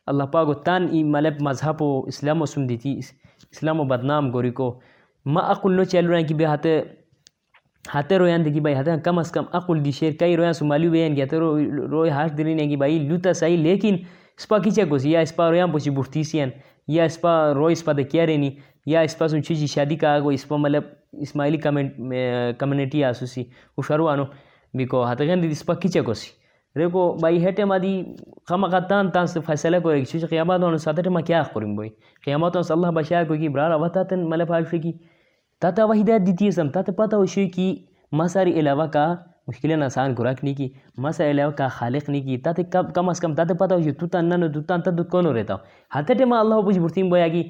اللہ 0.07 0.25
پاک 0.33 0.49
و 0.49 0.55
تان 0.67 0.87
ای 0.93 1.03
ملب 1.05 1.41
مذہب 1.41 1.83
و 1.83 1.91
اسلام 2.07 2.43
و 2.43 2.47
سن 2.47 2.69
دیتی 2.69 2.99
اسلام 2.99 3.81
و 3.81 3.85
بدنام 3.85 4.31
کوری 4.33 4.51
کو۔ 4.51 4.69
ما 5.27 5.41
اقل 5.53 5.73
نو 5.77 5.85
چلو 5.85 6.13
رہا 6.13 6.21
کہ 6.29 6.35
بے 6.35 6.45
ہاتھ 6.45 6.67
ہاتھ 7.95 8.13
رویان 8.13 8.45
دیکھی 8.45 8.61
بھائی 8.61 8.75
ہاتھ 8.75 8.89
کم 9.05 9.19
از 9.19 9.31
کم 9.33 9.45
اقل 9.53 9.85
دی 9.85 9.91
شیر 9.99 10.13
کئی 10.21 10.37
رویان 10.37 10.53
سمالیو 10.53 10.91
بیان 10.91 11.17
گیا 11.17 11.27
تو 11.31 11.41
روی 11.41 12.11
ہاش 12.11 12.31
دلین 12.39 12.69
کہ 12.69 12.77
بھائی، 12.77 12.99
لوتا 13.09 13.33
صحیح 13.33 13.57
لیکن 13.57 13.97
اسپا 14.39 14.59
کیچا 14.65 14.83
گوسی 14.91 15.11
یا 15.11 15.21
اسپا 15.21 15.51
رویان 15.51 15.71
پوچی 15.73 15.91
بورتیسیان 15.91 16.51
یا 16.89 17.05
اسپا 17.05 17.33
روی 17.55 17.73
اسپا 17.73 17.93
دے 17.97 18.03
کیا 18.05 18.27
رینی؟ 18.27 18.51
یا 18.87 19.01
اسپا 19.01 19.29
سن 19.29 19.43
چیزی 19.43 19.67
شادی 19.67 19.97
کا 19.97 20.15
آگو؟ 20.15 20.29
اسپا 20.31 20.57
مطلب 20.57 20.83
اسماعیلی 21.23 21.59
کمیونٹی 22.59 23.05
آسوسی 23.05 23.45
او 23.75 23.83
شروع 23.89 24.11
آنو 24.11 24.25
بیکو 24.75 25.05
ہاتھ 25.05 25.23
غین 25.23 25.43
دی 25.43 25.49
اسپا 25.51 25.75
کیچا 25.75 26.01
گوسی 26.07 26.37
ریکو 26.77 27.11
بائی 27.21 27.45
ہیٹے 27.45 27.65
ما 27.65 27.77
دی 27.83 28.03
خما 28.49 28.79
تان 28.89 29.11
تان 29.11 29.27
سے 29.27 29.41
فیصلہ 29.47 29.77
کوئی 29.83 30.05
چیز 30.05 30.25
قیامات 30.31 30.81
ساتھ 30.81 31.09
ما 31.09 31.21
کیا 31.21 31.43
کریم 31.55 31.75
بوئی؟ 31.77 31.89
قیامات 32.25 32.57
اللہ 32.57 32.91
بشاہ 32.95 33.25
کوئی 33.29 33.41
کی 33.41 33.49
برارا، 33.49 33.77
وطا 33.77 34.03
تن 34.03 34.21
مطلب 34.21 34.31
ملے 34.31 34.45
پھاشوی 34.45 34.79
کی 34.79 34.93
تا 35.63 35.85
وہ 35.85 35.97
ہدایت 35.97 36.27
دیتی 36.27 36.51
سم 36.51 36.69
تا 36.75 36.81
پتہ 36.97 37.17
ہوشی 37.17 37.49
کی 37.51 37.75
مساری 38.13 38.59
علاوہ 38.61 38.87
کا 38.93 39.07
مشکلیں 39.49 39.77
آسان 39.85 40.15
خوراک 40.17 40.43
نہیں 40.45 40.55
کی 40.55 40.69
مسا 41.05 41.31
علاوہ 41.31 41.53
کا 41.59 41.69
خالق 41.79 42.09
نہیں 42.09 42.23
کی 42.23 42.37
تاتے 42.45 42.63
کم 42.95 43.09
از 43.09 43.21
کم 43.21 43.35
تاتے 43.35 43.55
پتہ 43.59 43.75
ہوشی 43.75 43.93
تو 44.01 44.07
تا 44.13 44.21
ننو 44.21 44.49
تو 44.53 44.63
تا 44.69 44.77
تا 44.85 45.03
کونو 45.11 45.33
رہتا 45.35 45.55
ہو 45.55 45.59
ہاتھ 45.95 46.13
ٹیم 46.19 46.33
اللہ 46.33 46.61
پوچھ 46.65 46.79
برتیم 46.79 47.09
بویا 47.11 47.29
کی، 47.29 47.43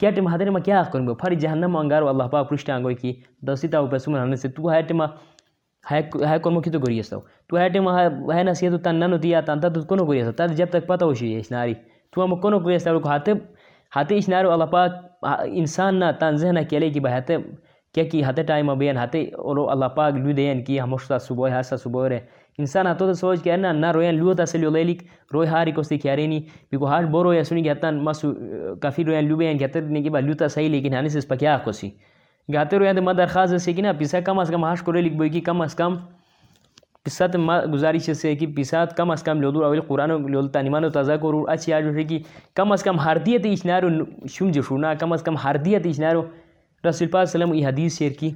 کیا 0.00 0.10
ٹیم 0.14 0.28
ہاتھ 0.28 0.42
ٹیم 0.44 0.60
کیا 0.64 0.82
کریں 0.92 1.06
گے 1.08 1.14
پھر 1.20 1.34
جہنم 1.40 1.76
انگارو 1.76 2.08
اللہ 2.08 2.28
پاک 2.32 2.48
پرشت 2.50 2.70
آنگوئی 2.70 2.94
کی 2.94 3.12
دوسیتا 3.46 3.80
ہو 3.80 3.86
پیسو 3.90 4.10
من 4.10 4.36
سے 4.36 4.48
تو 4.56 4.70
ہے 4.72 4.82
ٹیم 4.88 5.02
ہے 5.84 6.38
کون 6.42 6.54
مکی 6.54 6.70
تو 6.70 6.78
گری 6.86 6.98
استو 7.00 7.20
تو 7.48 7.58
ہے 7.58 7.68
ٹیم 7.68 7.88
ہے 8.32 8.42
نصیحت 8.42 8.72
تو 8.72 8.78
تا 8.84 8.92
ننو 8.92 9.16
دیا 9.24 9.40
تا 9.46 9.54
تا 9.62 9.68
کونو 9.88 10.04
گری 10.06 10.20
استو 10.20 10.32
تا 10.36 10.46
جب 10.60 10.66
تک 10.70 10.86
پتہ 10.86 11.04
ہوشی 11.04 11.34
ہے 11.34 11.40
اس 11.40 11.50
ناری، 11.52 11.74
تو 12.12 12.24
ہم 12.24 12.36
کونو 12.40 12.58
گری 12.66 12.74
استو 12.74 12.98
ہاتھ 13.06 13.30
ہاتھ 13.96 14.12
اس 14.16 14.28
اللہ 14.28 14.64
پاک 14.64 14.92
انسان 15.46 16.00
نہ 16.00 16.04
تان 16.18 16.36
ذہنہ 16.36 16.60
کیلے 16.70 16.88
کہ 16.88 16.94
کی 16.94 17.00
بہت 17.00 17.30
کیا 17.94 18.04
کی 18.04 18.22
ہاتھ 18.24 18.40
ٹائم 18.46 18.70
ابین 18.70 18.96
ہاتھ 18.96 19.16
اور 19.16 19.56
اللہ 19.70 19.84
پاک 19.84 20.14
لو 20.14 20.32
دین 20.32 20.64
کی 20.64 20.80
ہمشتا 20.80 21.18
صبح 21.18 21.50
ہاسا 21.50 21.76
صبح 21.76 22.08
رہے۔ 22.08 22.20
انسان 22.58 22.86
ہاتھوں 22.86 23.06
تو 23.06 23.12
سوچ 23.12 23.42
کے 23.42 23.56
نا 23.56 23.72
نہ 23.72 23.90
رویان 23.94 24.14
لو 24.14 24.34
تا 24.34 24.46
سلیو 24.46 24.70
لیلک 24.70 25.02
روی 25.34 25.46
ہاری 25.46 25.72
کو 25.72 25.82
سی 25.82 25.98
کیا 25.98 26.16
رینی 26.16 26.40
بیکو 26.70 26.86
ہاش 26.86 27.04
بورو 27.10 27.34
یا 27.34 27.44
سنی 27.44 27.64
گیا 27.64 27.74
تان 27.80 28.04
مسو 28.04 28.32
کافی 28.82 29.04
رویان 29.04 29.28
لو 29.28 29.36
بیان 29.36 29.58
کہتے 29.58 29.80
نے 29.80 30.02
کہ 30.02 30.10
با 30.10 30.20
لو 30.20 30.34
تا 30.38 30.48
صحیح 30.48 30.68
لیکن 30.68 30.94
ہانی 30.94 31.08
سے 31.08 31.18
اس 31.18 31.28
پکیا 31.28 31.56
کو 31.64 31.72
سی۔ 31.72 31.90
گاتے 32.48 32.78
رویان 32.78 32.96
دے 32.96 33.00
مدر 33.00 33.26
خاص 33.26 33.52
سے 33.64 33.72
کہ 33.72 33.82
نا 33.82 33.92
پیسا 33.98 34.20
کم 34.20 34.38
از 34.38 34.48
کم 34.52 34.64
ہاش 34.64 34.82
کو 34.82 34.92
لکھ 34.92 35.14
بوئی 35.16 35.30
کی 35.30 35.40
کم 35.40 35.60
از 35.62 35.74
کم 35.74 35.96
پسات 37.04 37.36
گزارش 37.72 38.10
سے 38.16 38.34
کہ 38.36 38.46
پسات 38.56 38.96
کم 38.96 39.10
از 39.10 39.22
کم 39.22 39.40
لودو 39.40 39.64
اول 39.64 39.80
قرآن 39.80 40.10
لول 40.32 40.48
تانیمانو 40.48 40.88
تازہ 40.88 41.12
کرو، 41.12 41.44
اچھی 41.50 41.72
آج 41.72 41.84
ہے 41.96 42.04
کہ 42.04 42.18
کم 42.54 42.72
از 42.72 42.82
کم 42.82 42.98
ہردیت 42.98 43.46
اشنارو 43.46 43.88
شم 44.30 44.50
جشونا، 44.50 44.94
کم 44.94 45.12
از 45.12 45.22
کم 45.22 45.36
ہردیت 45.36 45.86
اشنارو 45.86 46.22
رسول 46.88 47.08
پاک 47.08 47.22
وسلم 47.22 47.54
یہ 47.54 47.66
حدیث 47.66 47.98
شیر 47.98 48.12
کی۔ 48.20 48.30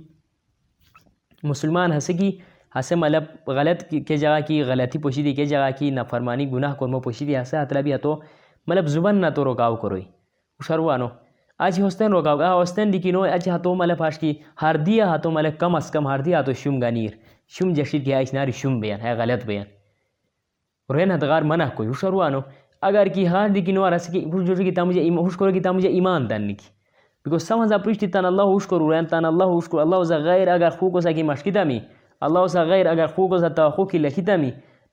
مسلمان 1.43 1.93
ہنسے 1.93 2.13
کی 2.13 2.31
ہنسے 2.77 2.95
مطلب 2.95 3.25
غلط 3.47 3.83
کے 4.07 4.17
جگہ 4.17 4.39
کی، 4.47 4.63
غلطی 4.63 4.99
پوشیدی 4.99 5.33
کے 5.35 5.45
جگہ 5.45 5.71
کی 5.79 5.91
نفرمانی 5.91 6.51
گناہ 6.51 6.75
کرمو 6.75 7.01
پوشیدی، 7.01 7.37
ہنسے 7.37 7.57
حتلا 7.63 7.81
بھی 7.81 7.95
ہتو۔ 7.95 8.15
مطلب 8.67 8.87
زبان 8.87 9.21
نہ 9.21 9.27
تو 9.35 9.45
روکاو 9.45 9.77
کروئی۔ 9.77 10.05
شروعانو 10.61 11.09
آج 11.59 11.81
ہوستین 11.81 12.11
روکاو 12.13 12.39
گا 12.39 12.53
ہوستین 12.55 12.93
دی 12.93 12.99
کنو 13.03 13.23
آج 13.25 13.49
ہتو 13.49 13.75
مطلب 13.75 14.03
ہاش 14.03 14.19
کی 14.19 14.33
ہر 14.63 14.77
دیا 14.87 15.15
ہتو 15.15 15.31
مطلب 15.31 15.59
کم 15.59 15.75
از 15.77 15.91
کم 15.91 16.09
ہر 16.09 16.21
دیا 16.27 16.41
ہتو 16.41 16.53
شم 16.53 16.79
گانیر 16.81 17.11
شم 17.49 17.73
جشید 17.73 18.05
کی 18.05 18.15
آئیس 18.15 18.35
ناری 18.35 18.53
شم 18.53 18.81
بیان 18.81 19.01
ہے 19.01 19.13
غلط 19.15 19.45
بیان۔ 19.47 19.67
رینا 20.95 21.17
تو 21.17 21.27
منع 21.45 21.65
کوئی 21.75 21.89
ہوش 21.89 22.05
روا 22.05 22.29
ہاں 23.27 23.49
کی 24.65 24.71
تا 24.71 24.85
مجھے 24.85 25.01
ایمان 25.01 25.25
ہوش 25.25 25.37
کرو 25.37 25.53
کی 25.53 25.61
تا 25.61 25.73
مجھے 25.73 25.89
ایمان 25.89 26.31
دن 26.31 26.43
نکی۔ 26.43 26.69
بکو 27.25 27.39
تن 27.39 27.79
پریشتی 27.85 28.07
تان 28.07 28.25
اللہ 28.25 28.43
ہوش 28.43 28.67
کرو 28.67 28.91
را 28.93 29.01
اللہ 29.11 29.45
ہوش 29.45 29.69
کرو 29.69 29.81
اللہ 29.81 29.97
ہو 29.97 30.05
ذہ 30.05 30.15
غیر 30.15 30.49
اگر 30.49 30.71
خو 30.71 30.91
قیم 30.91 31.31
اللہ 32.21 32.47
ثا 32.47 32.63
غیر 32.65 32.87
اگر 32.87 33.07
خوی 33.07 33.99
لکھی 33.99 34.23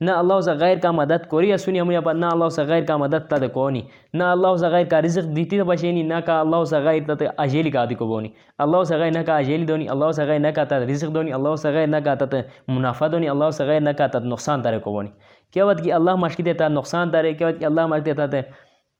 نہ 0.01 0.11
اللہ 0.11 0.39
سے 0.41 0.51
غیر 0.51 0.77
کا 0.77 0.91
مدد 0.91 1.27
کو 1.27 1.41
سنی 1.57 1.79
ہمیں 1.79 1.99
پا 1.99 2.13
نہ 2.13 2.25
اللہ 2.25 2.49
سے 2.49 2.63
غیر 2.63 2.83
کا 2.83 2.97
مدد 2.97 3.27
تد 3.29 3.43
کو 3.53 3.69
نہ 3.69 4.23
اللہ 4.23 4.55
سے 4.55 4.67
غیر 4.67 4.85
کا 4.85 5.01
رزق 5.01 5.35
دیتی 5.35 5.57
تو 5.57 5.65
بچی 5.65 6.01
نہ 6.01 6.13
کا 6.25 6.39
اللہ 6.39 6.63
سے 6.63 6.79
غیر 6.79 7.03
تت 7.07 7.23
اجیلی 7.37 7.71
کا 7.71 7.85
دکھو 7.85 8.07
بونی 8.07 8.29
اللہ 8.57 8.83
سے 8.83 8.97
غیر 8.97 9.11
نہ 9.11 9.19
کا 9.19 9.37
اجیلی 9.37 9.65
دونی 9.65 9.87
اللہ 9.89 10.11
سے 10.11 10.25
غیر 10.25 10.39
نہ 10.39 10.47
کا 10.47 10.63
تت 10.63 10.73
رزق 10.73 11.13
دونی 11.13 11.33
اللہ 11.33 11.55
سے 11.55 11.71
غیر 11.71 11.87
نہ 11.87 11.97
کا 12.05 12.15
تت 12.15 12.35
منافع 12.67 13.07
دونی 13.11 13.29
اللہ 13.29 13.49
سے 13.49 13.65
غیر 13.65 13.79
نہ 13.79 13.89
کا 13.89 14.07
تت 14.07 14.25
نقصان 14.25 14.61
ترے 14.61 14.79
کو 14.79 14.91
بونی 14.91 15.09
کیا 15.53 15.65
بات 15.65 15.83
کہ 15.83 15.93
اللہ 15.93 16.15
مشق 16.15 16.41
دے 16.45 16.53
تعطیت 16.53 16.77
نقصان 16.77 17.09
کیا 17.11 17.47
بات 17.47 17.59
کہ 17.59 17.65
اللہ 17.65 17.87
مشق 17.87 18.05
دے 18.05 18.13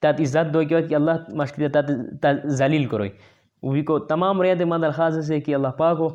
تات 0.01 0.21
عزت 0.21 0.53
دو 0.53 0.62
کیا 0.63 0.79
بات 0.79 0.89
کہ 0.89 0.95
اللہ 0.95 1.34
مشق 1.34 1.60
ذلیل 2.45 2.86
کروئی 2.86 3.10
وہی 3.63 3.81
کو 3.81 3.99
تمام 3.99 4.41
ریتِ 4.41 4.63
مند 4.63 4.84
درخواست 4.84 5.23
سے 5.23 5.39
کہ 5.39 5.55
اللہ 5.55 5.67
پاک 5.67 5.99
ہو 5.99 6.08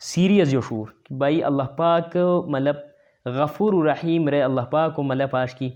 سیریس 0.00 0.50
جو 0.50 0.60
شور 0.60 0.86
کہ 1.04 1.14
بھائی 1.14 1.44
اللہ 1.44 1.62
پاک 1.62 2.16
مطلب 2.46 2.74
غفور 3.26 3.72
الرحیم 3.74 4.28
رے 4.28 4.42
اللہ 4.42 4.60
پاک 4.60 4.94
کو 4.94 5.02
مطلب 5.02 5.30
پاش 5.30 5.54
کی۔ 5.54 5.70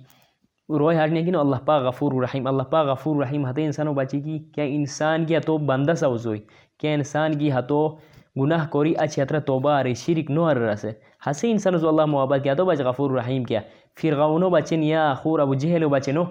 روئے 0.68 0.96
ہاٹنے 0.96 1.22
کی 1.22 1.34
اللہ 1.34 1.56
پاک 1.64 1.82
غفور 1.82 2.12
الرحیم 2.12 2.46
اللہ 2.46 2.62
پاک 2.62 2.86
غفور 2.86 3.16
الرحیم 3.16 3.46
ہتے 3.46 3.64
انسان 3.64 3.88
و 3.88 3.94
بچی 3.94 4.20
کی۔ 4.20 4.38
کیا 4.54 4.64
انسان 4.64 5.24
کی 5.24 5.36
ہتو 5.36 5.56
بندہ 5.58 5.94
سا 5.94 6.08
وزوئی، 6.08 6.40
کیا 6.80 6.90
انسان 6.90 7.38
کی 7.38 7.52
ہتو 7.52 7.80
گناہ 8.40 8.66
کوری 8.70 8.94
اچھی 8.98 9.22
حترہ 9.22 9.40
توبہ 9.40 9.70
آرے، 9.70 9.94
شرک 9.94 10.30
نو 10.30 10.44
آر 10.44 10.56
رسے 10.56 10.90
ہسے 11.26 11.50
انسان 11.50 11.74
و 11.74 11.88
اللہ 11.88 12.04
محبت 12.04 12.40
کیا، 12.42 12.54
تو 12.54 12.64
بچ 12.64 12.80
غفور 12.80 13.10
الرحیم 13.10 13.44
کیا۔ 13.44 13.60
فرغونو 14.00 14.48
بچن 14.50 14.82
یا 14.82 15.12
خور 15.20 15.38
ابو 15.40 15.54
جہلو 15.54 15.88
بچنو 15.88 16.24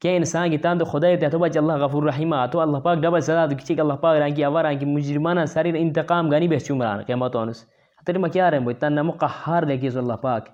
کہ 0.00 0.16
انسان 0.16 0.50
کی 0.50 0.58
تان 0.58 0.78
تو 0.78 0.84
خدا 0.84 1.08
ہے 1.08 1.28
تو 1.30 1.38
بچ 1.38 1.56
اللہ 1.56 1.72
غفور 1.72 2.02
رحیم 2.02 2.34
تو 2.52 2.60
اللہ 2.60 2.78
پاک 2.84 2.98
ڈبل 3.02 3.20
سزا 3.20 3.46
تو 3.46 3.56
کسی 3.56 3.74
اللہ 3.80 3.94
پاک 4.00 4.18
رانکی 4.18 4.44
اوا 4.44 4.62
رانکی 4.62 4.86
مجرمانہ 4.86 5.44
ساری 5.48 5.72
انتقام 5.78 6.30
گانی 6.30 6.48
بہت 6.48 6.66
چمران 6.66 7.02
قیامت 7.06 7.36
انس 7.36 7.64
تیرے 8.06 8.18
میں 8.18 8.28
کیا 8.30 8.50
رہے 8.50 8.58
ہیں 8.58 8.74
تن 8.80 8.94
نمو 8.94 9.12
قہار 9.20 9.62
لے 9.62 9.76
اللہ 9.88 10.16
پاک 10.22 10.48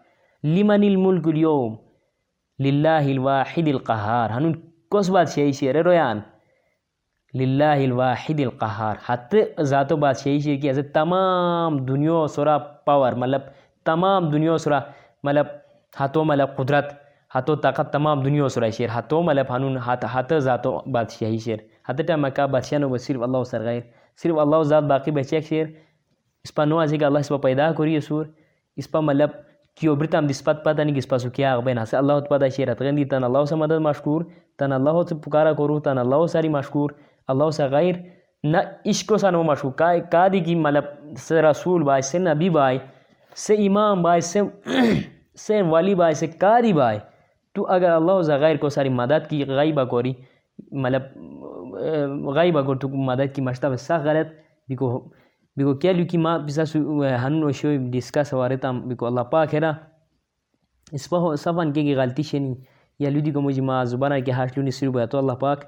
لمن 0.45 0.85
الملک 0.85 1.27
اليوم 1.27 1.77
للہ 2.59 3.05
الواحد 3.07 3.69
القہار 3.69 4.31
ہنون 4.31 4.53
کس 4.93 5.11
بات 5.11 5.35
شیئی 5.35 5.73
رویان 5.75 6.21
للہ 7.35 7.65
الواحد 7.65 8.41
القہار 8.41 8.97
حت 9.09 9.35
ذات 9.63 9.93
و 9.93 9.97
بات 9.97 10.23
شیئی 10.23 10.41
شیر 10.41 10.61
کی 10.61 10.71
حضرت 10.71 10.93
تمام 10.95 11.85
دنیا 11.87 12.27
سورا 12.27 12.57
پاور 12.59 13.13
مطلب 13.13 13.41
تمام 13.87 14.31
دنیا 14.31 14.57
سورا 14.59 14.81
مطلب 15.25 15.47
ہاتھوں 15.93 16.25
مطلب 16.25 16.57
قدرت 16.57 16.93
ہاتھوں 17.35 17.57
طاقت 17.57 17.93
تمام 17.93 18.23
دنیا 18.23 18.49
سرائے 18.49 18.71
شیر 18.71 18.89
ہاتھوں 18.89 19.23
ملب 19.23 19.55
ہنون 19.55 19.77
ہاتھ 19.77 20.05
ہاتھ 20.05 20.33
ذاتوں 20.39 20.79
بادشاہی 20.93 21.39
شیر 21.39 21.59
حتی 21.89 22.03
ٹائم 22.03 22.27
کا 22.35 22.47
بادشاہ 22.47 22.79
نو 22.79 22.97
صرف 22.97 23.23
اللہ 23.23 23.45
سر 23.45 23.65
غیر 23.65 23.81
صرف 24.23 24.39
اللہ 24.39 24.63
ذات 24.63 24.83
باقی 24.83 25.11
بچیک 25.11 25.47
شیر 25.49 25.67
اس 26.45 26.55
پا 26.55 26.65
نو 26.65 26.79
ازی 26.79 26.99
کہ 26.99 27.05
اللہ 27.05 27.19
اس 27.19 27.29
پا 27.29 27.37
پیدا 27.37 27.71
کری 27.73 28.01
سور 28.01 28.25
اس 28.77 28.91
پا 28.91 29.01
مطلب 29.01 29.31
کیو 29.77 29.95
برتام 29.95 30.27
دی 30.27 30.33
سپت 30.33 30.65
پتا 30.65 30.83
نہیں 30.83 30.97
کس 30.97 31.09
پا 31.09 31.19
سو 31.19 31.31
کیا 31.31 31.53
اغبین 31.55 31.79
حسی 31.79 31.97
اللہ 31.97 32.21
پتا 32.31 32.49
شیرت 32.49 32.83
غندی 32.83 33.05
تن 33.05 33.25
اللہ 33.25 33.45
سے 33.45 33.55
مدد 33.55 33.81
مشکور 33.81 34.23
تن 34.59 34.73
اللہ 34.73 35.03
سے 35.09 35.15
پکارا 35.25 35.53
کرو 35.53 35.79
تن 35.81 35.99
اللہ 35.99 36.27
ساری 36.27 36.49
مشکور 36.49 36.91
اللہ 37.29 37.51
سے 37.51 37.67
غیر 37.71 37.95
نہ 38.45 38.57
عشق 38.87 39.13
و 39.13 39.17
سانو 39.17 39.43
مشکور 39.43 39.99
کا 40.13 40.27
دی 40.33 40.41
کی 40.41 40.55
مطلب 40.55 40.85
سے 41.19 41.43
رسول 41.43 41.83
بھائی 41.83 42.03
سے 42.03 42.19
نبی 42.19 42.49
بھائی 42.51 42.79
سے 43.37 43.55
امام 43.67 44.03
بھائی 44.03 44.21
سے 44.21 44.41
سے 45.39 45.63
ولی 45.63 45.95
بھائی 45.95 46.15
سے 46.15 46.27
کاری 46.27 46.73
بھائی 46.73 46.99
تو 47.55 47.67
اگر 47.67 47.91
اللہ 47.91 48.23
سے 48.23 48.37
غیر 48.41 48.57
کو 48.57 48.69
ساری 48.69 48.89
مدد 48.89 49.29
کی 49.31 49.45
غیبہ 49.47 49.85
کوری 49.85 50.13
مطلب 50.73 51.03
غیبہ 52.35 52.63
کو 52.63 52.75
تو 52.75 52.89
مدد 52.89 53.35
کی 53.35 53.43
مشتہ 53.43 53.77
سا 53.79 53.99
غلط 53.99 54.33
بیکو 54.69 54.99
بیکو 55.57 55.75
کیا 55.75 55.93
لیو 55.93 56.07
کی 56.11 56.19
ما 56.19 56.37
بسا 56.39 56.65
سو 56.65 57.03
ہنو 57.25 57.47
و 57.47 57.53
شوی 57.53 57.77
ڈسکس 57.91 58.33
وارتا 58.35 58.71
بیکو 58.87 59.07
اللہ 59.07 59.21
پاک 59.31 59.55
ہے 59.55 59.61
نا 59.61 59.73
اس 60.93 61.09
پا 61.11 61.19
صفان 61.39 61.73
کے 61.73 61.83
کی 61.83 61.95
غلطی 61.97 62.23
شنی 62.23 62.55
یا 63.01 63.11
لیو 63.11 63.21
دی 63.25 63.31
کو 63.33 63.41
مجھے 63.41 63.63
ما 63.63 63.83
زبانہ 63.93 64.15
کی 64.25 64.33
حاش 64.33 64.57
لیونی 64.57 64.71
سرو 64.71 65.07
تو 65.07 65.19
اللہ 65.19 65.33
پاک 65.41 65.65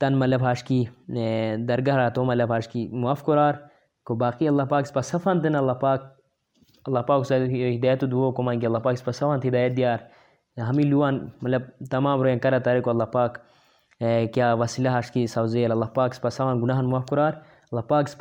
تن 0.00 0.18
ملب 0.18 0.44
حاش 0.44 0.62
کی 0.64 0.84
درگاہ 1.68 1.96
رہا 1.96 2.08
تو 2.08 2.24
ملب 2.24 2.52
حاش 2.52 2.68
کی 2.68 2.86
معاف 2.92 3.24
قرار 3.24 3.54
کو 4.06 4.14
باقی 4.14 4.48
اللہ 4.48 4.62
پاک 4.70 4.82
اس 4.82 4.92
پا 4.94 5.00
صفان 5.02 5.42
دن 5.44 5.56
اللہ 5.56 5.72
پاک 5.80 6.02
اللہ 6.84 7.00
پاک 7.06 7.26
سے 7.26 7.36
ہدایت 7.36 8.02
دعو 8.10 8.30
کو 8.32 8.42
مانگی 8.42 8.66
اللہ 8.66 8.78
پاک 8.78 8.92
اس 8.92 9.04
پا 9.04 9.12
صفان 9.12 9.40
ہدایت 9.46 9.76
دیار 9.76 9.98
ہمیں 10.56 10.84
لوان 10.84 11.18
مطلب 11.42 11.62
تمام 11.90 12.22
روئیں 12.22 12.38
کرا 12.38 12.58
تارے 12.64 12.80
کو 12.80 12.90
اللہ 12.90 13.04
پاک 13.12 13.38
کیا 14.32 14.52
وسیلہ 14.54 14.88
حاش 14.88 15.10
کی 15.10 15.26
سوزیل 15.26 15.72
اللہ 15.72 15.94
پاک 15.94 16.10
اس 16.12 16.20
پا 16.20 16.30
صفان 16.30 16.62
گناہن 16.62 16.90
معاف 16.90 17.06
قرار 17.08 17.32
اللہ 17.72 17.80
پاک 17.80 18.04
اس 18.08 18.18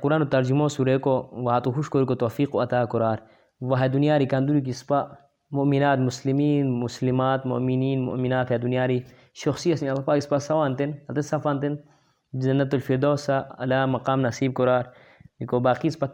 قرآن 0.00 0.22
و 0.22 0.24
ترجمہ 0.24 0.68
سورے 0.68 0.98
کو 0.98 1.12
وہاں 1.32 1.60
تو 1.60 1.72
خوش 1.72 1.88
کو 1.88 2.14
توفیق 2.14 2.54
و 2.54 2.62
عطا 2.62 2.84
قرار۔ 2.84 3.16
وہ 3.60 3.76
دنیا 3.92 4.18
ری 4.18 4.26
کندوری 4.26 4.60
کی 4.60 4.70
اس 4.70 4.90
مؤمنات، 5.50 5.98
مسلمین، 5.98 6.70
مسلمات، 6.80 7.46
مؤمنین، 7.46 8.04
مؤمنات 8.04 8.50
ہے 8.50 8.58
دنیا 8.58 8.86
ری 8.86 9.00
شخصی 9.44 9.72
اس 9.72 9.82
اللہ 9.82 10.02
پاک 10.04 10.16
اس 10.16 10.28
پا 10.28 10.38
صفان 10.38 11.60
تن 11.60 11.74
جنت 12.42 12.74
الفردوس 12.74 13.30
علی 13.58 13.84
مقام 13.88 14.20
نصیب 14.20 14.54
قرار۔ 14.54 14.84
کو 15.48 15.60
باقی 15.60 15.88
اس 15.88 15.98
پا 15.98 16.06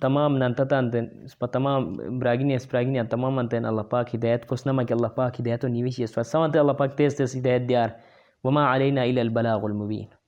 تمام 0.00 0.36
نانتتان 0.36 0.90
تن 0.90 1.04
اس 1.24 1.38
تمام 1.52 1.92
براگینی، 2.20 2.54
اس 2.54 2.66
براگینی 2.72 3.02
تمام 3.10 3.38
انتن 3.38 3.64
اللہ 3.64 3.82
پاک 3.82 4.14
ہدایت 4.14 4.46
کو 4.46 4.56
سنما 4.56 4.82
کہ 4.82 4.94
اللہ 4.94 5.08
پاک 5.16 5.40
ہدایت 5.40 5.64
و 5.64 5.68
نیویشی 5.68 6.02
اس 6.04 6.14
پا 6.14 6.22
صفان 6.22 6.58
اللہ 6.58 6.72
پاک 6.72 6.96
تیز 6.96 7.16
تیز 7.16 7.36
ہدایت 7.36 7.68
دیار۔ 7.68 7.88
وما 8.44 8.74
علینا 8.74 9.02
الى 9.02 9.20
البلاغ 9.20 9.64
المبین۔ 9.64 10.19